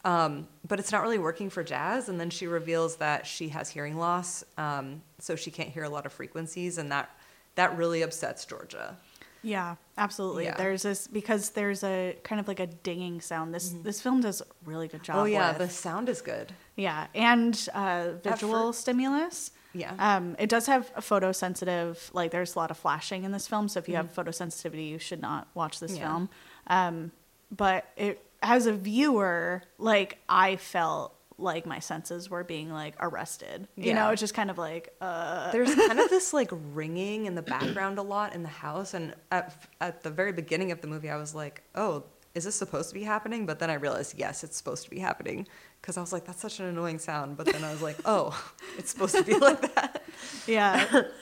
Um, 0.04 0.46
but 0.66 0.78
it's 0.78 0.92
not 0.92 1.02
really 1.02 1.18
working 1.18 1.50
for 1.50 1.62
Jazz. 1.64 2.08
And 2.08 2.20
then 2.20 2.30
she 2.30 2.46
reveals 2.46 2.96
that 2.96 3.26
she 3.26 3.48
has 3.48 3.70
hearing 3.70 3.96
loss, 3.96 4.44
um, 4.58 5.02
so 5.18 5.36
she 5.36 5.50
can't 5.50 5.70
hear 5.70 5.84
a 5.84 5.88
lot 5.88 6.06
of 6.06 6.12
frequencies, 6.12 6.78
and 6.78 6.92
that 6.92 7.10
that 7.56 7.76
really 7.76 8.02
upsets 8.02 8.44
Georgia. 8.44 8.96
Yeah, 9.42 9.76
absolutely. 9.98 10.44
Yeah. 10.44 10.56
There's 10.56 10.82
this 10.82 11.06
because 11.06 11.50
there's 11.50 11.84
a 11.84 12.16
kind 12.24 12.40
of 12.40 12.48
like 12.48 12.60
a 12.60 12.66
dinging 12.66 13.20
sound. 13.20 13.54
This 13.54 13.70
this 13.82 14.00
film 14.00 14.20
does 14.22 14.40
a 14.40 14.46
really 14.64 14.88
good 14.88 15.02
job. 15.02 15.16
oh 15.16 15.24
yeah, 15.24 15.50
with. 15.50 15.58
the 15.58 15.68
sound 15.68 16.08
is 16.08 16.20
good. 16.22 16.52
yeah, 16.76 17.06
and 17.14 17.68
uh, 17.74 18.12
visual 18.22 18.72
fir- 18.72 18.78
stimulus. 18.78 19.50
Yeah. 19.74 19.94
Um, 19.98 20.36
it 20.38 20.48
does 20.48 20.66
have 20.66 20.90
a 20.94 21.00
photosensitive, 21.00 21.98
like 22.14 22.30
there's 22.30 22.54
a 22.54 22.58
lot 22.58 22.70
of 22.70 22.76
flashing 22.78 23.24
in 23.24 23.32
this 23.32 23.46
film. 23.46 23.68
So 23.68 23.78
if 23.80 23.88
you 23.88 23.96
have 23.96 24.12
Mm-hmm. 24.12 24.20
photosensitivity, 24.28 24.88
you 24.88 24.98
should 24.98 25.20
not 25.20 25.48
watch 25.54 25.80
this 25.80 25.96
Yeah. 25.96 26.02
film. 26.08 26.28
Um, 26.68 27.12
but 27.50 27.86
it, 27.96 28.24
as 28.42 28.66
a 28.66 28.72
viewer, 28.72 29.62
like 29.78 30.18
I 30.28 30.56
felt 30.56 31.14
like 31.36 31.66
my 31.66 31.80
senses 31.80 32.30
were 32.30 32.44
being 32.44 32.70
like 32.70 32.94
arrested. 33.00 33.66
You 33.76 33.92
know, 33.94 34.10
it's 34.10 34.20
just 34.20 34.34
kind 34.34 34.50
of 34.50 34.58
like, 34.58 34.94
uh, 35.00 35.50
There's 35.50 35.74
kind 35.74 35.98
of 35.98 36.08
this 36.08 36.32
like 36.32 36.50
ringing 36.72 37.26
in 37.26 37.34
the 37.34 37.42
background 37.42 37.98
a 37.98 38.02
lot 38.02 38.34
in 38.34 38.42
the 38.44 38.48
house, 38.48 38.94
and 38.94 39.14
at 39.32 39.52
at 39.80 40.02
the 40.04 40.10
very 40.10 40.30
beginning 40.32 40.70
of 40.70 40.80
the 40.80 40.86
movie, 40.86 41.10
I 41.10 41.16
was 41.16 41.34
like, 41.34 41.62
"Oh, 41.74 42.04
is 42.34 42.44
this 42.44 42.54
supposed 42.54 42.88
to 42.90 42.94
be 42.94 43.02
happening?" 43.04 43.46
But 43.46 43.58
then 43.58 43.70
I 43.70 43.74
realized, 43.74 44.18
yes, 44.18 44.44
it's 44.44 44.56
supposed 44.56 44.84
to 44.84 44.90
be 44.90 44.98
happening 44.98 45.46
because 45.80 45.96
I 45.96 46.00
was 46.00 46.12
like, 46.12 46.24
"That's 46.24 46.40
such 46.40 46.60
an 46.60 46.66
annoying 46.66 46.98
sound." 46.98 47.36
But 47.36 47.46
then 47.46 47.62
I 47.64 47.70
was 47.70 47.82
like, 47.82 47.96
"Oh, 48.04 48.34
it's 48.78 48.90
supposed 48.90 49.14
to 49.16 49.22
be 49.22 49.34
like 49.38 49.74
that." 49.74 50.02
yeah. 50.46 51.02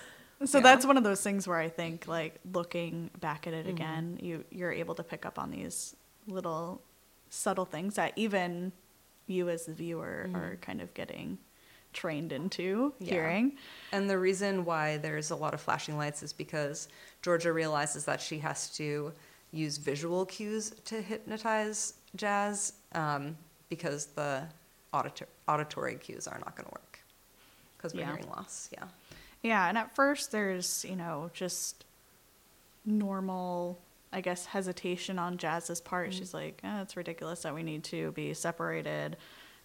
So 0.45 0.59
Yeah. 0.59 0.63
that's 0.65 0.85
one 0.85 0.97
of 0.97 1.05
those 1.05 1.23
things 1.23 1.47
where 1.47 1.59
I 1.59 1.69
think 1.69 2.09
like 2.09 2.41
looking 2.53 3.11
back 3.21 3.47
at 3.47 3.53
it 3.55 3.67
Mm-hmm. 3.67 3.77
again, 3.77 4.19
you 4.21 4.45
you're 4.51 4.73
able 4.73 4.97
to 4.97 5.05
pick 5.05 5.25
up 5.25 5.39
on 5.39 5.53
these 5.53 5.95
little 6.27 6.83
subtle 7.31 7.65
things 7.65 7.95
that 7.95 8.13
even 8.17 8.73
you 9.29 9.49
as 9.49 9.67
the 9.67 9.73
viewer 9.73 10.29
are 10.35 10.59
kind 10.61 10.81
of 10.81 10.93
getting 10.95 11.39
trained 11.93 12.33
into 12.33 12.93
Mm-hmm. 12.97 13.05
Yeah. 13.05 13.11
hearing. 13.13 13.53
And 13.93 14.11
the 14.11 14.19
reason 14.19 14.65
why 14.65 14.97
there's 14.97 15.31
a 15.31 15.37
lot 15.37 15.55
of 15.55 15.61
flashing 15.61 15.97
lights 15.97 16.25
is 16.25 16.33
because 16.33 16.89
Georgia 17.23 17.53
realizes 17.53 18.05
that 18.07 18.21
she 18.21 18.39
has 18.41 18.69
to 18.79 19.13
use 19.53 19.77
visual 19.77 20.25
cues 20.27 20.71
to 20.87 21.01
hypnotize 21.03 21.95
Jazz 22.17 22.73
um, 22.95 23.37
because 23.69 24.07
the 24.07 24.45
auditor- 24.93 25.29
auditory 25.49 25.97
cues 25.97 26.27
are 26.27 26.39
not 26.39 26.57
going 26.57 26.67
to 26.67 26.73
work. 26.73 26.99
because 27.77 27.95
we're 27.95 28.01
Yeah. 28.01 28.07
hearing 28.13 28.29
loss. 28.31 28.69
Yeah. 28.73 28.85
Yeah, 29.43 29.69
and 29.69 29.77
at 29.77 29.93
first 29.97 30.31
there's, 30.31 30.85
you 30.89 30.95
know, 30.95 31.31
just 31.35 31.85
normal, 32.85 33.79
I 34.13 34.21
guess, 34.21 34.47
hesitation 34.47 35.19
on 35.19 35.37
Jazz's 35.37 35.81
part. 35.81 36.15
She's 36.15 36.33
like, 36.33 36.61
eh, 36.63 36.83
it's 36.83 36.97
ridiculous 36.97 37.43
that 37.43 37.55
we 37.55 37.65
need 37.65 37.83
to 37.85 38.13
be 38.13 38.35
separated. 38.35 39.17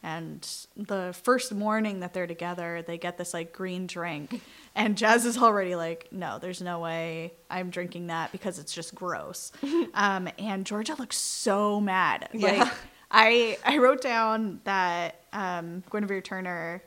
And 0.08 0.48
the 0.78 1.14
first 1.24 1.54
morning 1.54 2.00
that 2.00 2.14
they're 2.14 2.28
together, 2.28 2.82
they 2.88 2.98
get 2.98 3.18
this 3.18 3.34
like 3.34 3.52
green 3.52 3.88
drink. 3.88 4.42
And 4.74 4.98
Jazz 4.98 5.26
is 5.26 5.38
already 5.38 5.76
like, 5.76 6.08
no, 6.12 6.40
there's 6.40 6.62
no 6.62 6.80
way 6.80 7.34
I'm 7.50 7.70
drinking 7.70 8.08
that 8.08 8.32
because 8.32 8.58
it's 8.58 8.74
just 8.74 8.96
gross. 8.96 9.52
um, 9.94 10.30
and 10.40 10.66
Georgia 10.66 10.96
looks 10.98 11.18
so 11.18 11.82
mad. 11.82 12.30
Yeah. 12.32 12.52
Like, 12.64 12.74
I, 13.12 13.58
I 13.66 13.80
wrote 13.80 14.02
down 14.02 14.62
that 14.64 15.20
um, 15.34 15.84
Guinevere 15.92 16.22
Turner 16.22 16.84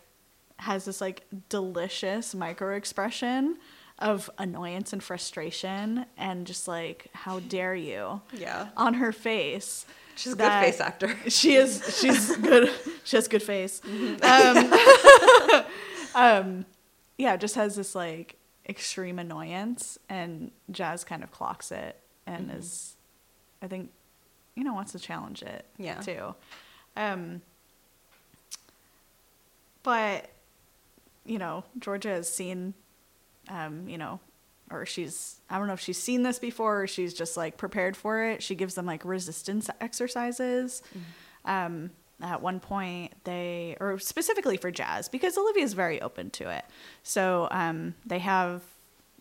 has 0.58 0.86
this 0.86 1.00
like 1.02 1.24
delicious 1.50 2.34
micro 2.34 2.74
expression 2.76 3.58
of 3.98 4.30
annoyance 4.38 4.94
and 4.94 5.02
frustration 5.02 6.06
and 6.16 6.46
just 6.46 6.66
like 6.68 7.08
how 7.12 7.40
dare 7.40 7.74
you 7.74 8.22
Yeah. 8.32 8.68
on 8.78 8.94
her 8.94 9.12
face 9.12 9.84
She's 10.20 10.32
a 10.34 10.36
good 10.36 10.52
face 10.60 10.80
actor. 10.80 11.16
she 11.28 11.54
is 11.56 11.82
she's 12.00 12.36
good 12.48 12.70
she 13.04 13.16
has 13.16 13.26
good 13.28 13.42
face 13.42 13.80
Mm-hmm. 13.80 15.54
um, 15.54 15.64
um 16.14 16.64
yeah 17.18 17.36
just 17.36 17.54
has 17.54 17.74
this 17.76 17.94
like 17.94 18.36
extreme 18.68 19.18
annoyance 19.18 19.98
and 20.08 20.50
jazz 20.70 21.04
kind 21.04 21.22
of 21.24 21.30
clocks 21.30 21.72
it 21.72 21.98
and 22.26 22.48
Mm-hmm. 22.48 22.58
is 22.58 22.96
i 23.62 23.66
think 23.66 23.90
you 24.54 24.62
know 24.64 24.74
wants 24.74 24.92
to 24.92 24.98
challenge 24.98 25.42
it 25.42 25.64
Yeah. 25.78 26.00
too 26.00 26.34
um 26.96 27.40
but 29.82 30.28
you 31.24 31.38
know 31.38 31.64
georgia 31.78 32.10
has 32.10 32.32
seen 32.32 32.74
um 33.48 33.88
you 33.88 33.98
know 33.98 34.20
or 34.70 34.86
she's 34.86 35.40
i 35.50 35.58
don't 35.58 35.66
know 35.66 35.72
if 35.72 35.80
she's 35.80 35.98
seen 35.98 36.22
this 36.22 36.38
before 36.38 36.82
or 36.82 36.86
she's 36.86 37.12
just 37.14 37.36
like 37.36 37.56
prepared 37.56 37.96
for 37.96 38.22
it. 38.24 38.42
She 38.42 38.54
gives 38.54 38.74
them 38.74 38.86
like 38.86 39.04
resistance 39.04 39.68
exercises. 39.80 40.82
Um 41.44 41.90
at 42.22 42.42
one 42.42 42.60
point 42.60 43.12
they 43.24 43.76
or 43.80 43.98
specifically 43.98 44.56
for 44.58 44.70
jazz 44.70 45.08
because 45.08 45.38
olivia's 45.38 45.72
very 45.72 46.00
open 46.02 46.30
to 46.30 46.50
it. 46.50 46.64
So 47.02 47.48
um 47.50 47.94
they 48.04 48.18
have 48.20 48.62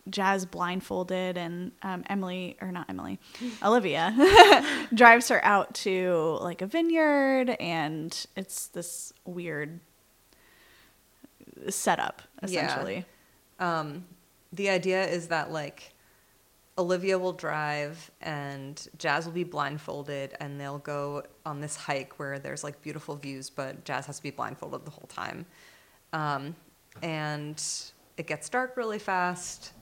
jazz 0.10 0.46
blindfolded 0.46 1.38
and 1.38 1.72
um, 1.84 2.04
emily 2.10 2.58
or 2.62 2.72
not 2.72 2.90
emily 2.90 3.20
olivia 3.64 4.12
drives 4.94 5.28
her 5.30 5.44
out 5.46 5.72
to 5.76 6.38
like 6.42 6.62
a 6.64 6.66
vineyard 6.66 7.52
and 7.60 8.26
it's 8.36 8.68
this 8.68 9.14
weird 9.26 9.80
setup 11.70 12.22
Yeah. 12.48 12.66
essentially. 12.66 13.06
Um, 13.60 14.06
the 14.54 14.70
idea 14.70 15.06
is 15.08 15.28
that 15.28 15.52
like 15.52 15.94
Olivia 16.78 17.20
will 17.20 17.34
drive 17.34 18.10
and 18.22 18.88
Jazz 18.98 19.26
will 19.26 19.34
be 19.34 19.44
blindfolded 19.44 20.36
and 20.40 20.60
they'll 20.60 20.78
go 20.80 21.24
on 21.46 21.60
this 21.62 21.76
hike 21.76 22.18
where 22.20 22.40
there's 22.40 22.64
like 22.64 22.82
beautiful 22.82 23.16
views, 23.16 23.50
but 23.50 23.84
Jazz 23.84 24.06
has 24.06 24.18
to 24.18 24.24
be 24.24 24.32
blindfolded 24.32 24.86
the 24.86 24.92
whole 24.92 25.08
time. 25.10 25.46
Um, 26.14 26.56
and 27.04 27.62
it 28.18 28.28
gets 28.28 28.50
dark 28.50 28.76
really 28.78 29.00
fast 29.00 29.74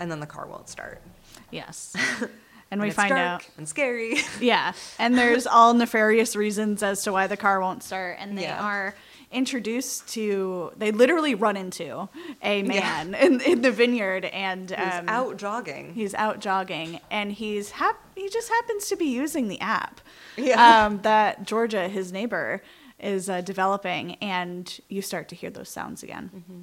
and 0.00 0.10
then 0.10 0.20
the 0.20 0.26
car 0.26 0.46
won't 0.46 0.68
start. 0.68 1.02
yes 1.50 1.94
and 2.70 2.80
we 2.80 2.88
it's 2.88 2.96
find 2.96 3.10
dark 3.10 3.20
out 3.20 3.48
and 3.58 3.68
scary. 3.68 4.16
Yeah, 4.40 4.72
and 4.98 5.16
there's 5.16 5.46
all 5.46 5.74
nefarious 5.74 6.34
reasons 6.36 6.82
as 6.82 7.02
to 7.04 7.12
why 7.12 7.26
the 7.28 7.36
car 7.36 7.60
won't 7.60 7.82
start, 7.82 8.16
and 8.20 8.36
they 8.36 8.42
Yeah. 8.42 8.60
are 8.62 8.94
introduced 9.32 10.08
to. 10.08 10.72
They 10.76 10.90
literally 10.90 11.34
run 11.34 11.56
into 11.56 12.08
a 12.42 12.62
man 12.62 13.14
in, 13.14 13.40
in 13.40 13.62
the 13.62 13.70
vineyard, 13.70 14.24
and 14.26 14.70
He's 14.70 14.78
um, 14.78 15.08
out 15.08 15.36
jogging. 15.36 15.94
He's 15.94 16.14
out 16.14 16.40
jogging, 16.40 17.00
and 17.10 17.32
he's 17.32 17.70
hap- 17.70 18.00
He 18.14 18.28
just 18.28 18.48
happens 18.48 18.88
to 18.88 18.96
be 18.96 19.06
using 19.06 19.48
the 19.48 19.60
app. 19.60 20.00
Yeah. 20.36 20.86
Um, 20.86 21.00
that 21.02 21.46
Georgia, 21.46 21.88
his 21.88 22.12
neighbor, 22.12 22.62
is 22.98 23.28
uh, 23.28 23.40
developing, 23.40 24.14
and 24.16 24.80
you 24.88 25.02
start 25.02 25.28
to 25.28 25.34
hear 25.34 25.50
those 25.50 25.68
sounds 25.68 26.02
again. 26.02 26.30
Mm-hmm. 26.34 26.60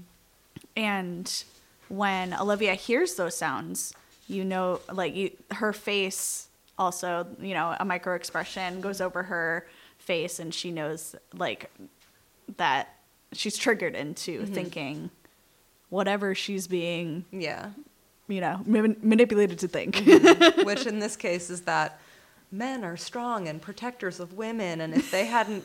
And 0.76 1.44
when 1.90 2.34
Olivia 2.34 2.74
hears 2.74 3.16
those 3.16 3.38
sounds, 3.38 3.94
you 4.28 4.44
know, 4.44 4.80
like 4.92 5.16
you, 5.16 5.32
her 5.52 5.74
face 5.74 6.48
also, 6.78 7.28
you 7.40 7.54
know, 7.54 7.76
a 7.80 7.86
micro 7.86 8.16
expression 8.16 8.82
goes 8.82 9.00
over 9.00 9.24
her 9.24 9.68
face, 10.00 10.40
and 10.40 10.54
she 10.54 10.72
knows 10.72 11.16
like 11.36 11.70
that 12.58 12.90
she's 13.34 13.58
triggered 13.58 13.96
into 13.96 14.42
Mm-hmm. 14.42 14.54
thinking 14.54 15.10
whatever 15.90 16.34
she's 16.34 16.68
being, 16.68 17.24
yeah. 17.32 17.70
you 18.28 18.42
know, 18.42 18.62
ma- 18.66 18.94
manipulated 19.02 19.60
to 19.60 19.68
think. 19.68 19.98
Which 20.66 20.86
in 20.88 21.00
this 21.00 21.16
case 21.16 21.50
is 21.50 21.62
that 21.62 22.00
men 22.52 22.84
are 22.84 22.98
strong 22.98 23.48
and 23.48 23.62
protectors 23.62 24.20
of 24.20 24.34
women, 24.34 24.82
and 24.82 24.94
if 24.94 25.12
they 25.12 25.26
hadn't 25.26 25.64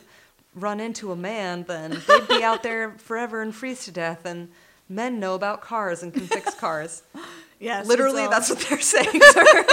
run 0.54 0.80
into 0.80 1.12
a 1.12 1.16
man, 1.16 1.62
then 1.64 2.00
they'd 2.06 2.28
be 2.28 2.42
out 2.42 2.62
there 2.62 2.90
forever 2.98 3.40
and 3.42 3.54
freeze 3.54 3.84
to 3.84 3.90
death. 3.92 4.24
And 4.26 4.48
men 4.88 5.18
know 5.20 5.34
about 5.34 5.60
cars 5.62 6.02
and 6.02 6.12
can 6.12 6.26
fix 6.26 6.54
cars. 6.60 7.02
yes, 7.60 7.86
Literally, 7.86 8.26
that's 8.26 8.50
what 8.50 8.58
they're 8.60 8.80
saying 8.80 9.20
to 9.20 9.34
her. 9.34 9.64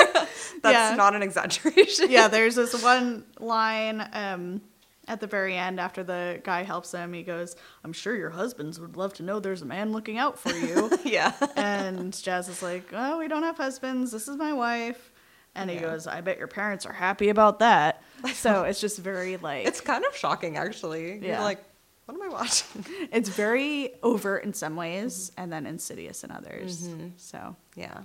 that's 0.62 0.92
Yeah. 0.92 0.96
not 0.96 1.16
an 1.16 1.24
exaggeration. 1.24 2.10
yeah, 2.12 2.28
there's 2.30 2.56
this 2.56 2.82
one 2.82 3.26
line 3.40 4.08
um, 4.14 4.62
at 5.08 5.20
the 5.20 5.28
very 5.28 5.56
end 5.56 5.80
after 5.80 6.04
the 6.04 6.42
guy 6.44 6.64
helps 6.64 6.92
him. 6.92 7.14
He 7.14 7.24
goes, 7.24 7.56
"I'm 7.84 7.94
sure 7.94 8.16
your 8.16 8.32
husbands 8.32 8.80
would 8.80 8.98
love 8.98 9.14
to 9.16 9.24
know 9.24 9.40
there's 9.40 9.62
a 9.62 9.66
man 9.66 9.92
looking 9.92 10.18
out 10.18 10.40
for 10.40 10.52
you." 10.52 10.90
yeah. 11.04 11.34
and 11.56 12.14
Jazz 12.22 12.48
is 12.50 12.62
like, 12.62 12.90
"Oh, 12.94 13.20
we 13.20 13.28
don't 13.28 13.44
have 13.44 13.58
husbands. 13.58 14.12
This 14.12 14.28
is 14.28 14.38
my 14.38 14.54
wife." 14.54 15.12
And 15.54 15.70
he 15.70 15.78
goes, 15.78 16.06
"I 16.08 16.22
bet 16.22 16.38
your 16.38 16.48
parents 16.48 16.86
are 16.86 16.94
happy 16.94 17.30
about 17.30 17.60
that." 17.60 18.02
So 18.34 18.64
it's 18.64 18.82
just 18.82 18.98
very 18.98 19.38
like 19.38 19.68
It's 19.68 19.82
kind 19.82 20.04
of 20.04 20.16
shocking, 20.16 20.58
actually. 20.58 21.20
You're 21.20 21.42
like, 21.42 21.64
what 22.06 22.16
am 22.16 22.22
I 22.24 22.28
watching? 22.28 22.86
it's 23.12 23.30
very 23.30 23.94
overt 24.04 24.44
in 24.44 24.54
some 24.54 24.76
ways 24.76 25.32
and 25.38 25.52
then 25.52 25.66
insidious 25.66 26.24
in 26.24 26.32
others. 26.32 26.88
Mm-hmm. 26.88 27.08
So 27.18 27.56
Yeah. 27.76 28.02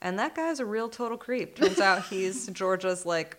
And 0.00 0.18
that 0.18 0.34
guy's 0.34 0.58
a 0.58 0.66
real 0.66 0.88
total 0.88 1.16
creep. 1.16 1.54
Turns 1.54 1.78
out 1.80 2.06
he's 2.06 2.48
Georgia's 2.48 3.06
like 3.06 3.38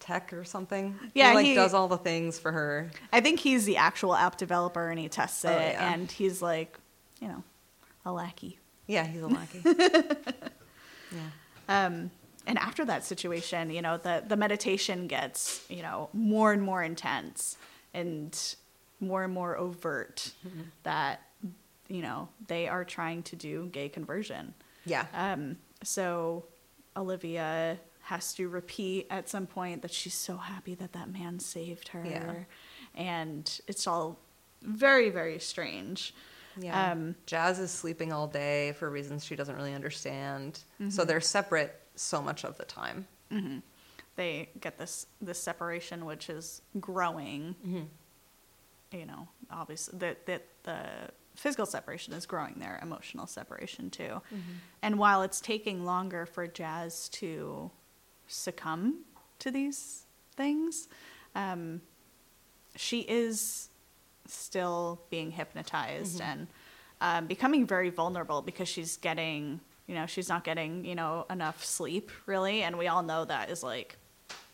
tech 0.00 0.32
or 0.32 0.44
something. 0.44 0.98
Yeah, 1.14 1.30
he 1.30 1.34
like 1.36 1.46
he- 1.46 1.54
does 1.54 1.74
all 1.74 1.88
the 1.88 1.98
things 1.98 2.38
for 2.38 2.52
her. 2.52 2.90
I 3.12 3.20
think 3.20 3.40
he's 3.40 3.64
the 3.64 3.76
actual 3.76 4.14
app 4.14 4.36
developer 4.38 4.88
and 4.88 4.98
he 4.98 5.08
tests 5.08 5.44
it 5.44 5.48
Oh, 5.48 5.52
yeah. 5.58 5.92
and 5.92 6.10
he's 6.10 6.40
like, 6.42 6.78
you 7.20 7.28
know, 7.28 7.42
a 8.04 8.12
lackey. 8.12 8.58
Yeah, 8.86 9.04
he's 9.06 9.22
a 9.22 9.26
lackey. 9.28 9.62
yeah. 11.12 11.20
Um, 11.68 12.10
and 12.46 12.58
after 12.58 12.84
that 12.86 13.04
situation, 13.04 13.70
you 13.70 13.82
know, 13.82 13.98
the, 13.98 14.22
the 14.26 14.36
meditation 14.36 15.06
gets, 15.06 15.62
you 15.68 15.82
know, 15.82 16.08
more 16.14 16.52
and 16.52 16.62
more 16.62 16.82
intense 16.82 17.56
and 17.92 18.54
more 19.00 19.24
and 19.24 19.32
more 19.34 19.56
overt 19.56 20.32
that, 20.84 21.20
you 21.88 22.00
know, 22.02 22.28
they 22.46 22.66
are 22.68 22.84
trying 22.84 23.22
to 23.24 23.36
do 23.36 23.68
gay 23.72 23.88
conversion. 23.88 24.54
Yeah. 24.86 25.06
Um, 25.12 25.56
so 25.82 26.44
Olivia 26.96 27.78
has 28.08 28.32
to 28.34 28.48
repeat 28.48 29.06
at 29.10 29.28
some 29.28 29.46
point 29.46 29.82
that 29.82 29.92
she's 29.92 30.14
so 30.14 30.38
happy 30.38 30.74
that 30.74 30.92
that 30.94 31.12
man 31.12 31.38
saved 31.38 31.88
her. 31.88 32.02
Yeah. 32.04 32.34
And 32.94 33.60
it's 33.66 33.86
all 33.86 34.18
very, 34.62 35.10
very 35.10 35.38
strange. 35.38 36.14
Yeah. 36.58 36.92
Um, 36.92 37.14
Jazz 37.26 37.58
is 37.58 37.70
sleeping 37.70 38.12
all 38.12 38.26
day 38.26 38.72
for 38.72 38.88
reasons 38.88 39.24
she 39.24 39.36
doesn't 39.36 39.54
really 39.54 39.74
understand. 39.74 40.60
Mm-hmm. 40.80 40.88
So 40.90 41.04
they're 41.04 41.20
separate 41.20 41.78
so 41.96 42.22
much 42.22 42.44
of 42.44 42.56
the 42.56 42.64
time. 42.64 43.06
they 44.16 44.48
get 44.60 44.78
this 44.78 45.06
this 45.20 45.38
separation 45.38 46.04
which 46.04 46.28
is 46.28 46.60
growing 46.80 47.54
you 48.90 49.06
know 49.06 49.28
obviously 49.50 49.96
that 49.98 50.26
that 50.26 50.44
the 50.64 50.80
physical 51.36 51.64
separation 51.64 52.12
is 52.12 52.26
growing 52.26 52.54
their 52.58 52.80
emotional 52.82 53.26
separation 53.26 53.88
too 53.90 54.20
and 54.82 54.98
while 54.98 55.22
it's 55.22 55.40
taking 55.40 55.84
longer 55.84 56.26
for 56.26 56.46
jazz 56.48 57.08
to 57.10 57.70
succumb 58.28 59.00
to 59.40 59.50
these 59.50 60.04
things. 60.36 60.88
Um, 61.34 61.80
she 62.76 63.00
is 63.00 63.68
still 64.26 65.00
being 65.10 65.30
hypnotized 65.32 66.20
and 66.20 66.46
um, 67.00 67.26
becoming 67.26 67.66
very 67.66 67.90
vulnerable 67.90 68.42
because 68.42 68.68
she's 68.68 68.96
getting 68.98 69.60
you 69.86 69.94
know 69.94 70.04
she's 70.06 70.28
not 70.28 70.44
getting 70.44 70.84
you 70.84 70.94
know 70.94 71.26
enough 71.30 71.64
sleep 71.64 72.10
really. 72.26 72.62
And 72.62 72.76
we 72.78 72.86
all 72.88 73.02
know 73.02 73.24
that 73.24 73.50
is 73.50 73.62
like 73.62 73.96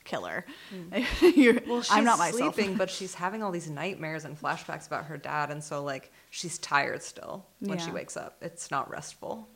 killer. 0.05 0.45
You're- 1.23 1.61
Well, 1.67 1.81
she's 1.83 1.91
i'm 1.91 2.05
not 2.05 2.19
myself. 2.19 2.55
sleeping, 2.55 2.77
but 2.77 2.91
she's 2.91 3.15
having 3.15 3.43
all 3.43 3.51
these 3.51 3.71
nightmares 3.71 4.25
and 4.27 4.39
flashbacks 4.41 4.87
about 4.87 5.07
her 5.07 5.17
dad, 5.17 5.51
and 5.51 5.65
so 5.65 5.83
like 5.83 6.13
she's 6.31 6.59
tired 6.59 7.03
still 7.03 7.45
when 7.61 7.79
she 7.79 7.91
wakes 7.91 8.17
up. 8.17 8.37
It's 8.43 8.71
not 8.71 8.91
restful. 8.91 9.49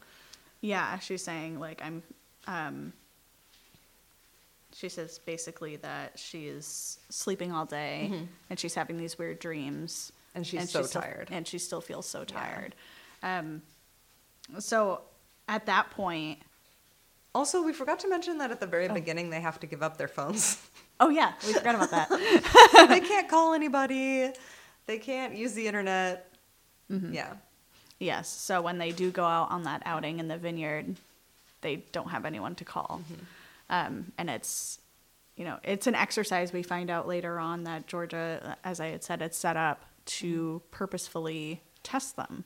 yeah 0.62 0.98
she's 0.98 1.22
saying 1.22 1.60
like 1.60 1.80
i'm 1.84 2.02
um, 2.48 2.92
she 4.78 4.88
says 4.88 5.18
basically 5.18 5.74
that 5.76 6.16
she 6.16 6.46
is 6.46 6.98
sleeping 7.10 7.50
all 7.50 7.66
day 7.66 8.12
and 8.48 8.60
she's 8.60 8.74
having 8.76 8.96
these 8.96 9.18
weird 9.18 9.40
dreams 9.40 10.12
And 10.36 10.46
she's 10.46 10.60
she 10.60 10.66
so 10.68 10.82
still- 10.84 11.02
tired. 11.02 11.28
and 11.32 11.46
she 11.48 11.58
still 11.58 11.80
feels 11.80 12.06
so 12.06 12.20
Yeah. 12.20 12.24
tired. 12.26 12.74
Um, 13.24 13.62
so 14.60 15.00
at 15.48 15.66
that 15.66 15.90
point, 15.90 16.38
Also, 17.34 17.62
we 17.62 17.72
forgot 17.72 17.98
to 18.00 18.08
mention 18.08 18.38
that 18.38 18.50
at 18.50 18.58
the 18.60 18.66
very 18.66 18.88
beginning 18.88 19.30
they 19.30 19.40
have 19.40 19.58
to 19.60 19.66
give 19.66 19.82
up 19.82 19.96
their 19.96 20.08
phones. 20.08 20.56
oh 21.00 21.08
yeah, 21.10 21.32
we 21.46 21.52
forgot 21.52 21.74
about 21.74 21.90
that. 21.90 22.08
they 22.88 23.00
can't 23.00 23.28
call 23.28 23.52
anybody. 23.54 24.30
They 24.86 24.98
can't 24.98 25.34
use 25.36 25.52
the 25.54 25.66
internet. 25.66 26.30
Mm-hmm. 26.90 27.12
Yeah. 27.12 27.34
yes. 27.98 28.28
So 28.28 28.62
when 28.62 28.78
they 28.78 28.92
do 28.92 29.10
go 29.10 29.24
out 29.24 29.50
on 29.50 29.64
that 29.64 29.82
outing 29.84 30.20
in 30.20 30.28
the 30.28 30.38
vineyard, 30.38 30.96
they 31.60 31.76
don't 31.92 32.08
have 32.10 32.24
anyone 32.24 32.54
to 32.56 32.64
call, 32.64 33.02
um, 33.70 34.12
and 34.18 34.30
it's 34.30 34.80
you 35.36 35.44
know 35.44 35.58
it's 35.64 35.86
an 35.86 35.94
exercise. 35.94 36.52
We 36.52 36.62
find 36.62 36.90
out 36.90 37.06
later 37.06 37.38
on 37.38 37.64
that 37.64 37.86
Georgia, 37.86 38.56
as 38.64 38.80
I 38.80 38.88
had 38.88 39.02
said, 39.04 39.22
it's 39.22 39.36
set 39.38 39.56
up 39.56 39.84
to 40.06 40.62
purposefully 40.70 41.62
test 41.82 42.16
them, 42.16 42.44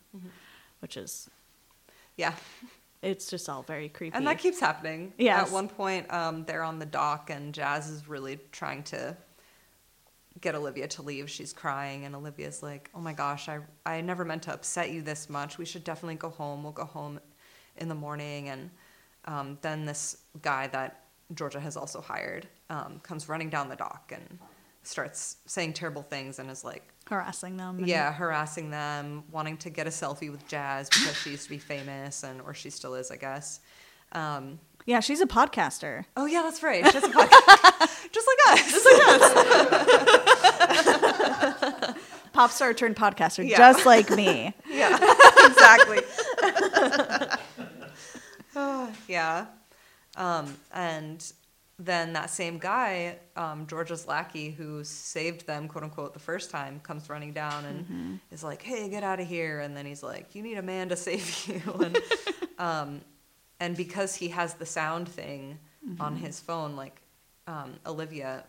which 0.80 0.96
is 0.96 1.30
Yeah. 2.16 2.34
it's 3.02 3.28
just 3.28 3.48
all 3.48 3.62
very 3.62 3.88
creepy. 3.88 4.16
And 4.16 4.26
that 4.26 4.38
keeps 4.38 4.60
happening. 4.60 5.12
Yes. 5.18 5.48
At 5.48 5.52
one 5.52 5.68
point, 5.68 6.12
um, 6.12 6.44
they're 6.44 6.62
on 6.62 6.78
the 6.78 6.86
dock, 6.86 7.30
and 7.30 7.52
Jazz 7.52 7.88
is 7.88 8.08
really 8.08 8.38
trying 8.52 8.84
to 8.84 9.16
get 10.40 10.54
Olivia 10.54 10.88
to 10.88 11.02
leave. 11.02 11.28
She's 11.28 11.52
crying, 11.52 12.04
and 12.04 12.14
Olivia's 12.14 12.62
like, 12.62 12.90
"Oh 12.94 13.00
my 13.00 13.12
gosh, 13.12 13.48
I 13.48 13.60
I 13.84 14.00
never 14.00 14.24
meant 14.24 14.42
to 14.44 14.52
upset 14.54 14.90
you 14.90 15.02
this 15.02 15.28
much. 15.28 15.58
We 15.58 15.64
should 15.64 15.84
definitely 15.84 16.14
go 16.14 16.30
home. 16.30 16.62
We'll 16.62 16.72
go 16.72 16.84
home 16.84 17.20
in 17.76 17.88
the 17.88 17.94
morning." 17.94 18.48
And 18.48 18.70
um, 19.24 19.58
then 19.62 19.84
this 19.84 20.18
guy 20.40 20.68
that 20.68 21.01
Georgia 21.34 21.60
has 21.60 21.76
also 21.76 22.00
hired 22.00 22.46
um, 22.70 23.00
comes 23.02 23.28
running 23.28 23.50
down 23.50 23.68
the 23.68 23.76
dock 23.76 24.12
and 24.14 24.38
starts 24.82 25.36
saying 25.46 25.72
terrible 25.74 26.02
things, 26.02 26.38
and 26.40 26.50
is 26.50 26.64
like, 26.64 26.82
harassing 27.06 27.56
them. 27.56 27.78
and- 27.78 27.86
yeah, 27.88 28.12
harassing 28.12 28.70
them, 28.70 29.22
wanting 29.30 29.56
to 29.58 29.70
get 29.70 29.86
a 29.86 29.90
selfie 29.90 30.30
with 30.30 30.46
Jazz 30.48 30.88
because 30.88 31.16
she 31.16 31.30
used 31.30 31.44
to 31.44 31.50
be 31.50 31.58
famous, 31.58 32.22
and 32.24 32.40
or 32.42 32.52
she 32.54 32.68
still 32.70 32.94
is, 32.94 33.10
I 33.10 33.16
guess. 33.16 33.60
Um, 34.12 34.58
yeah. 34.84 34.98
She's 35.00 35.20
a 35.20 35.26
podcaster. 35.26 36.04
oh 36.16 36.26
yeah, 36.26 36.42
that's 36.42 36.62
right. 36.62 36.84
She 36.86 36.92
has 36.92 37.04
a 37.04 37.08
podcast, 37.08 38.10
just 38.12 38.28
like 38.28 38.38
us. 38.58 38.72
Just 38.72 38.86
like 38.86 39.02
us. 41.84 41.94
Pop 42.32 42.50
star 42.50 42.72
turned 42.74 42.96
podcaster, 42.96 43.46
Yeah. 43.48 43.58
just 43.58 43.86
like 43.86 44.10
me. 44.10 44.52
Yeah, 44.68 44.96
exactly. 45.46 45.98
Oh, 48.56 48.90
yeah, 49.08 49.46
um, 50.16 50.56
and 50.72 51.32
then 51.78 52.12
that 52.12 52.30
same 52.30 52.58
guy, 52.58 53.16
um, 53.34 53.66
Georgia's 53.66 54.06
lackey, 54.06 54.50
who 54.50 54.84
saved 54.84 55.46
them, 55.46 55.66
quote 55.68 55.82
unquote, 55.84 56.12
the 56.12 56.20
first 56.20 56.50
time, 56.50 56.78
comes 56.80 57.08
running 57.08 57.32
down 57.32 57.64
and 57.64 58.20
is 58.30 58.44
like, 58.44 58.62
"Hey, 58.62 58.88
get 58.88 59.02
out 59.02 59.18
of 59.20 59.26
here!" 59.26 59.60
And 59.60 59.76
then 59.76 59.86
he's 59.86 60.02
like, 60.02 60.34
"You 60.34 60.42
need 60.42 60.58
a 60.58 60.62
man 60.62 60.88
to 60.90 60.96
save 60.96 61.46
you." 61.48 61.62
And 61.80 61.98
um, 62.58 63.00
and 63.58 63.76
because 63.76 64.14
he 64.14 64.28
has 64.28 64.54
the 64.54 64.66
sound 64.66 65.08
thing 65.08 65.58
on 65.98 66.14
his 66.16 66.38
phone, 66.38 66.76
like 66.76 67.00
um, 67.48 67.74
Olivia 67.86 68.44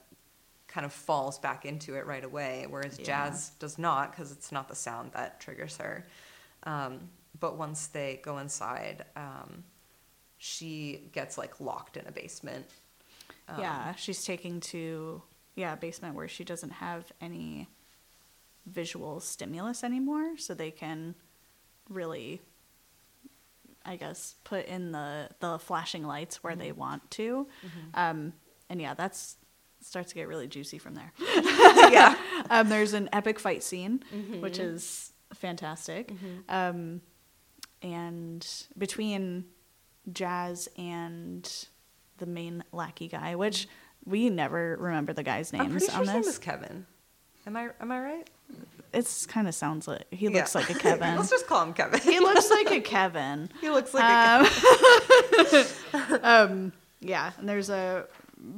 kind 0.67 0.85
of 0.85 0.93
falls 0.93 1.39
back 1.39 1.65
into 1.65 1.95
it 1.95 2.05
right 2.05 2.23
away, 2.23 2.65
whereas 2.69 2.99
Yeah. 2.99 3.05
Jazz 3.05 3.49
does 3.59 3.77
not 3.79 4.11
because 4.11 4.31
it's 4.31 4.51
not 4.51 4.67
the 4.67 4.75
sound 4.75 5.11
that 5.13 5.39
triggers 5.39 5.77
her. 5.77 6.05
Um, 6.63 7.09
but 7.39 7.57
once 7.57 7.87
they 7.87 8.19
go 8.23 8.37
inside, 8.37 9.05
um, 9.15 9.63
she 10.45 10.99
gets 11.13 11.37
like 11.37 11.61
locked 11.61 11.95
in 11.95 12.05
a 12.05 12.11
basement. 12.11 12.65
Um, 13.47 13.61
yeah, 13.61 13.95
she's 13.95 14.25
taking 14.25 14.59
to 14.59 15.21
yeah 15.55 15.73
a 15.73 15.77
basement 15.77 16.15
where 16.15 16.27
she 16.27 16.43
doesn't 16.43 16.71
have 16.71 17.13
any 17.21 17.69
visual 18.65 19.21
stimulus 19.21 19.85
anymore, 19.85 20.37
so 20.37 20.53
they 20.53 20.69
can 20.69 21.15
really, 21.89 22.41
I 23.85 23.95
guess, 23.95 24.35
put 24.43 24.65
in 24.65 24.91
the 24.91 25.29
the 25.39 25.59
flashing 25.59 26.03
lights 26.05 26.43
where 26.43 26.57
they 26.57 26.73
want 26.73 27.09
to. 27.11 27.47
Um, 27.93 28.33
and 28.69 28.81
yeah, 28.81 28.95
that's 28.95 29.37
starts 29.79 30.09
to 30.09 30.15
get 30.15 30.27
really 30.27 30.47
juicy 30.47 30.77
from 30.77 30.95
there. 30.95 31.13
yeah. 31.19 32.17
um, 32.49 32.67
there's 32.67 32.91
an 32.91 33.07
epic 33.13 33.39
fight 33.39 33.63
scene, 33.63 34.03
which 34.41 34.59
is 34.59 35.13
fantastic. 35.33 36.11
Um, 36.49 36.99
and 37.81 38.45
between 38.77 39.45
Jazz 40.11 40.67
and 40.77 41.49
the 42.17 42.25
main 42.25 42.63
lackey 42.71 43.07
guy, 43.07 43.35
which 43.35 43.67
we 44.05 44.29
never 44.29 44.75
remember 44.79 45.13
the 45.13 45.23
guys' 45.23 45.53
names 45.53 45.65
I'm 45.65 45.71
pretty 45.71 45.85
sure 45.87 45.95
on 45.95 46.01
his 46.01 46.09
name 46.13 46.21
this. 46.23 46.27
is 46.33 46.37
Kevin. 46.39 46.85
Am 47.45 47.55
I 47.57 47.69
am 47.79 47.91
I 47.91 47.99
right? 47.99 48.29
It's 48.93 49.25
kind 49.25 49.47
of 49.47 49.55
sounds 49.55 49.87
like 49.87 50.05
he 50.13 50.25
Yeah. 50.27 50.39
looks 50.39 50.55
like 50.55 50.69
a 50.69 50.75
Kevin. 50.75 51.15
Let's 51.17 51.29
just 51.29 51.47
call 51.47 51.63
him 51.63 51.73
Kevin. 51.73 51.99
he 52.01 52.19
looks 52.19 52.49
like 52.49 52.71
a 52.71 52.81
Kevin. 52.81 53.49
he 53.61 53.69
looks 53.69 53.93
like 53.93 54.03
a 54.03 54.49
Kevin. 55.35 55.67
um, 56.23 56.73
yeah, 56.99 57.31
and 57.37 57.49
there's 57.49 57.69
a 57.69 58.05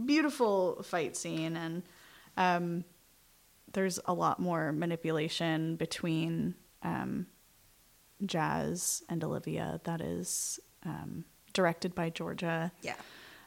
beautiful 0.05 0.81
fight 0.83 1.15
scene, 1.15 1.55
and 1.55 1.83
um, 2.37 2.83
there's 3.73 3.99
a 4.05 4.13
lot 4.13 4.39
more 4.39 4.71
manipulation 4.71 5.75
between 5.77 6.55
um, 6.83 7.27
Jazz 8.25 9.03
and 9.09 9.23
Olivia 9.23 9.79
that 9.85 10.01
is 10.01 10.59
um, 10.85 11.25
directed 11.55 11.95
by 11.95 12.11
Georgia. 12.11 12.71
yeah. 12.83 12.95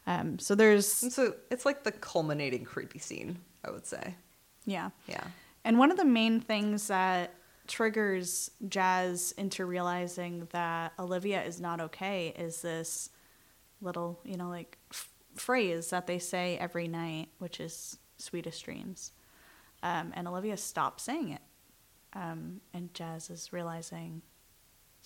Um, 0.09 0.39
so 0.39 0.55
there's 0.55 1.03
And 1.03 1.13
so 1.13 1.35
it's 1.51 1.65
like 1.67 1.85
the 1.85 1.93
culminating 1.93 2.65
creepy 2.65 2.99
scene, 2.99 3.39
I 3.63 3.71
would 3.71 3.87
say. 3.87 4.17
yeah, 4.65 4.91
Yeah. 5.07 5.23
And 5.65 5.79
one 5.79 5.91
of 5.91 5.99
the 5.99 6.05
main 6.07 6.41
things 6.41 6.89
that 6.89 7.35
triggers 7.67 8.51
Jazz 8.71 9.33
into 9.37 9.67
realizing 9.67 10.49
that 10.53 10.95
Olivia 10.99 11.43
is 11.45 11.61
not 11.61 11.81
okay 11.83 12.29
is 12.39 12.63
this 12.63 13.11
little, 13.83 14.19
you 14.25 14.39
know, 14.39 14.49
like 14.49 14.79
f- 14.91 15.11
phrase 15.37 15.91
that 15.91 16.07
they 16.07 16.19
say 16.19 16.57
every 16.57 16.89
night, 16.89 17.29
which 17.39 17.61
is 17.61 17.99
sweetest 18.17 18.65
dreams. 18.65 19.13
Um, 19.83 20.13
and 20.17 20.27
Olivia 20.27 20.57
stops 20.57 21.03
saying 21.03 21.29
it. 21.33 21.43
Um, 22.15 22.63
and 22.73 22.95
Jazz 22.95 23.29
is 23.29 23.53
realizing 23.53 24.23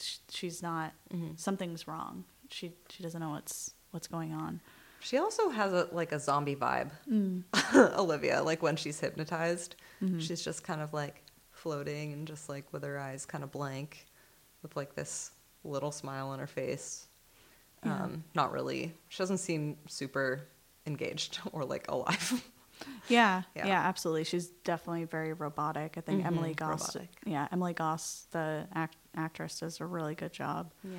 sh- 0.00 0.18
she's 0.30 0.62
not, 0.62 0.92
something's 1.34 1.88
wrong. 1.88 2.24
She, 2.52 2.72
she 2.88 3.02
doesn't 3.02 3.20
know 3.20 3.30
what's, 3.30 3.74
what's 3.90 4.06
going 4.06 4.32
on. 4.32 4.60
She 5.00 5.18
also 5.18 5.48
has 5.48 5.72
a 5.72 5.88
like 5.90 6.12
a 6.12 6.20
zombie 6.20 6.54
vibe. 6.54 6.90
Mm. 7.10 7.42
Olivia, 7.98 8.40
like 8.42 8.62
when 8.62 8.76
she's 8.76 9.00
hypnotized, 9.00 9.74
she's 10.18 10.42
just 10.44 10.62
kind 10.62 10.80
of 10.80 10.92
like 10.92 11.22
floating 11.50 12.12
and 12.12 12.26
just 12.26 12.48
like 12.48 12.72
with 12.72 12.84
her 12.84 12.98
eyes 13.00 13.26
kind 13.26 13.42
of 13.42 13.50
blank, 13.50 14.06
with 14.62 14.76
like 14.76 14.94
this 14.94 15.32
little 15.64 15.90
smile 15.90 16.28
on 16.28 16.38
her 16.38 16.46
face. 16.46 17.06
Yeah. 17.84 17.94
Um, 18.04 18.22
not 18.36 18.52
really. 18.52 18.94
She 19.08 19.18
doesn't 19.18 19.38
seem 19.38 19.76
super 19.88 20.42
engaged 20.86 21.40
or 21.52 21.64
like 21.64 21.90
alive. 21.90 22.44
Yeah, 23.08 23.42
Yeah. 23.54 23.66
yeah, 23.68 23.80
absolutely. 23.88 24.24
She's 24.24 24.48
definitely 24.64 25.04
very 25.04 25.32
robotic. 25.34 25.94
I 25.96 26.00
think 26.00 26.24
Emily 26.24 26.50
Mhm, 26.52 26.56
Goss, 26.56 26.94
robotic. 26.96 27.14
yeah, 27.24 27.46
Emily 27.52 27.74
Goss, 27.74 28.26
the 28.32 28.66
act- 28.74 28.96
actress, 29.16 29.60
does 29.60 29.80
a 29.80 29.86
really 29.86 30.16
good 30.16 30.32
job 30.32 30.72
yeah. 30.82 30.98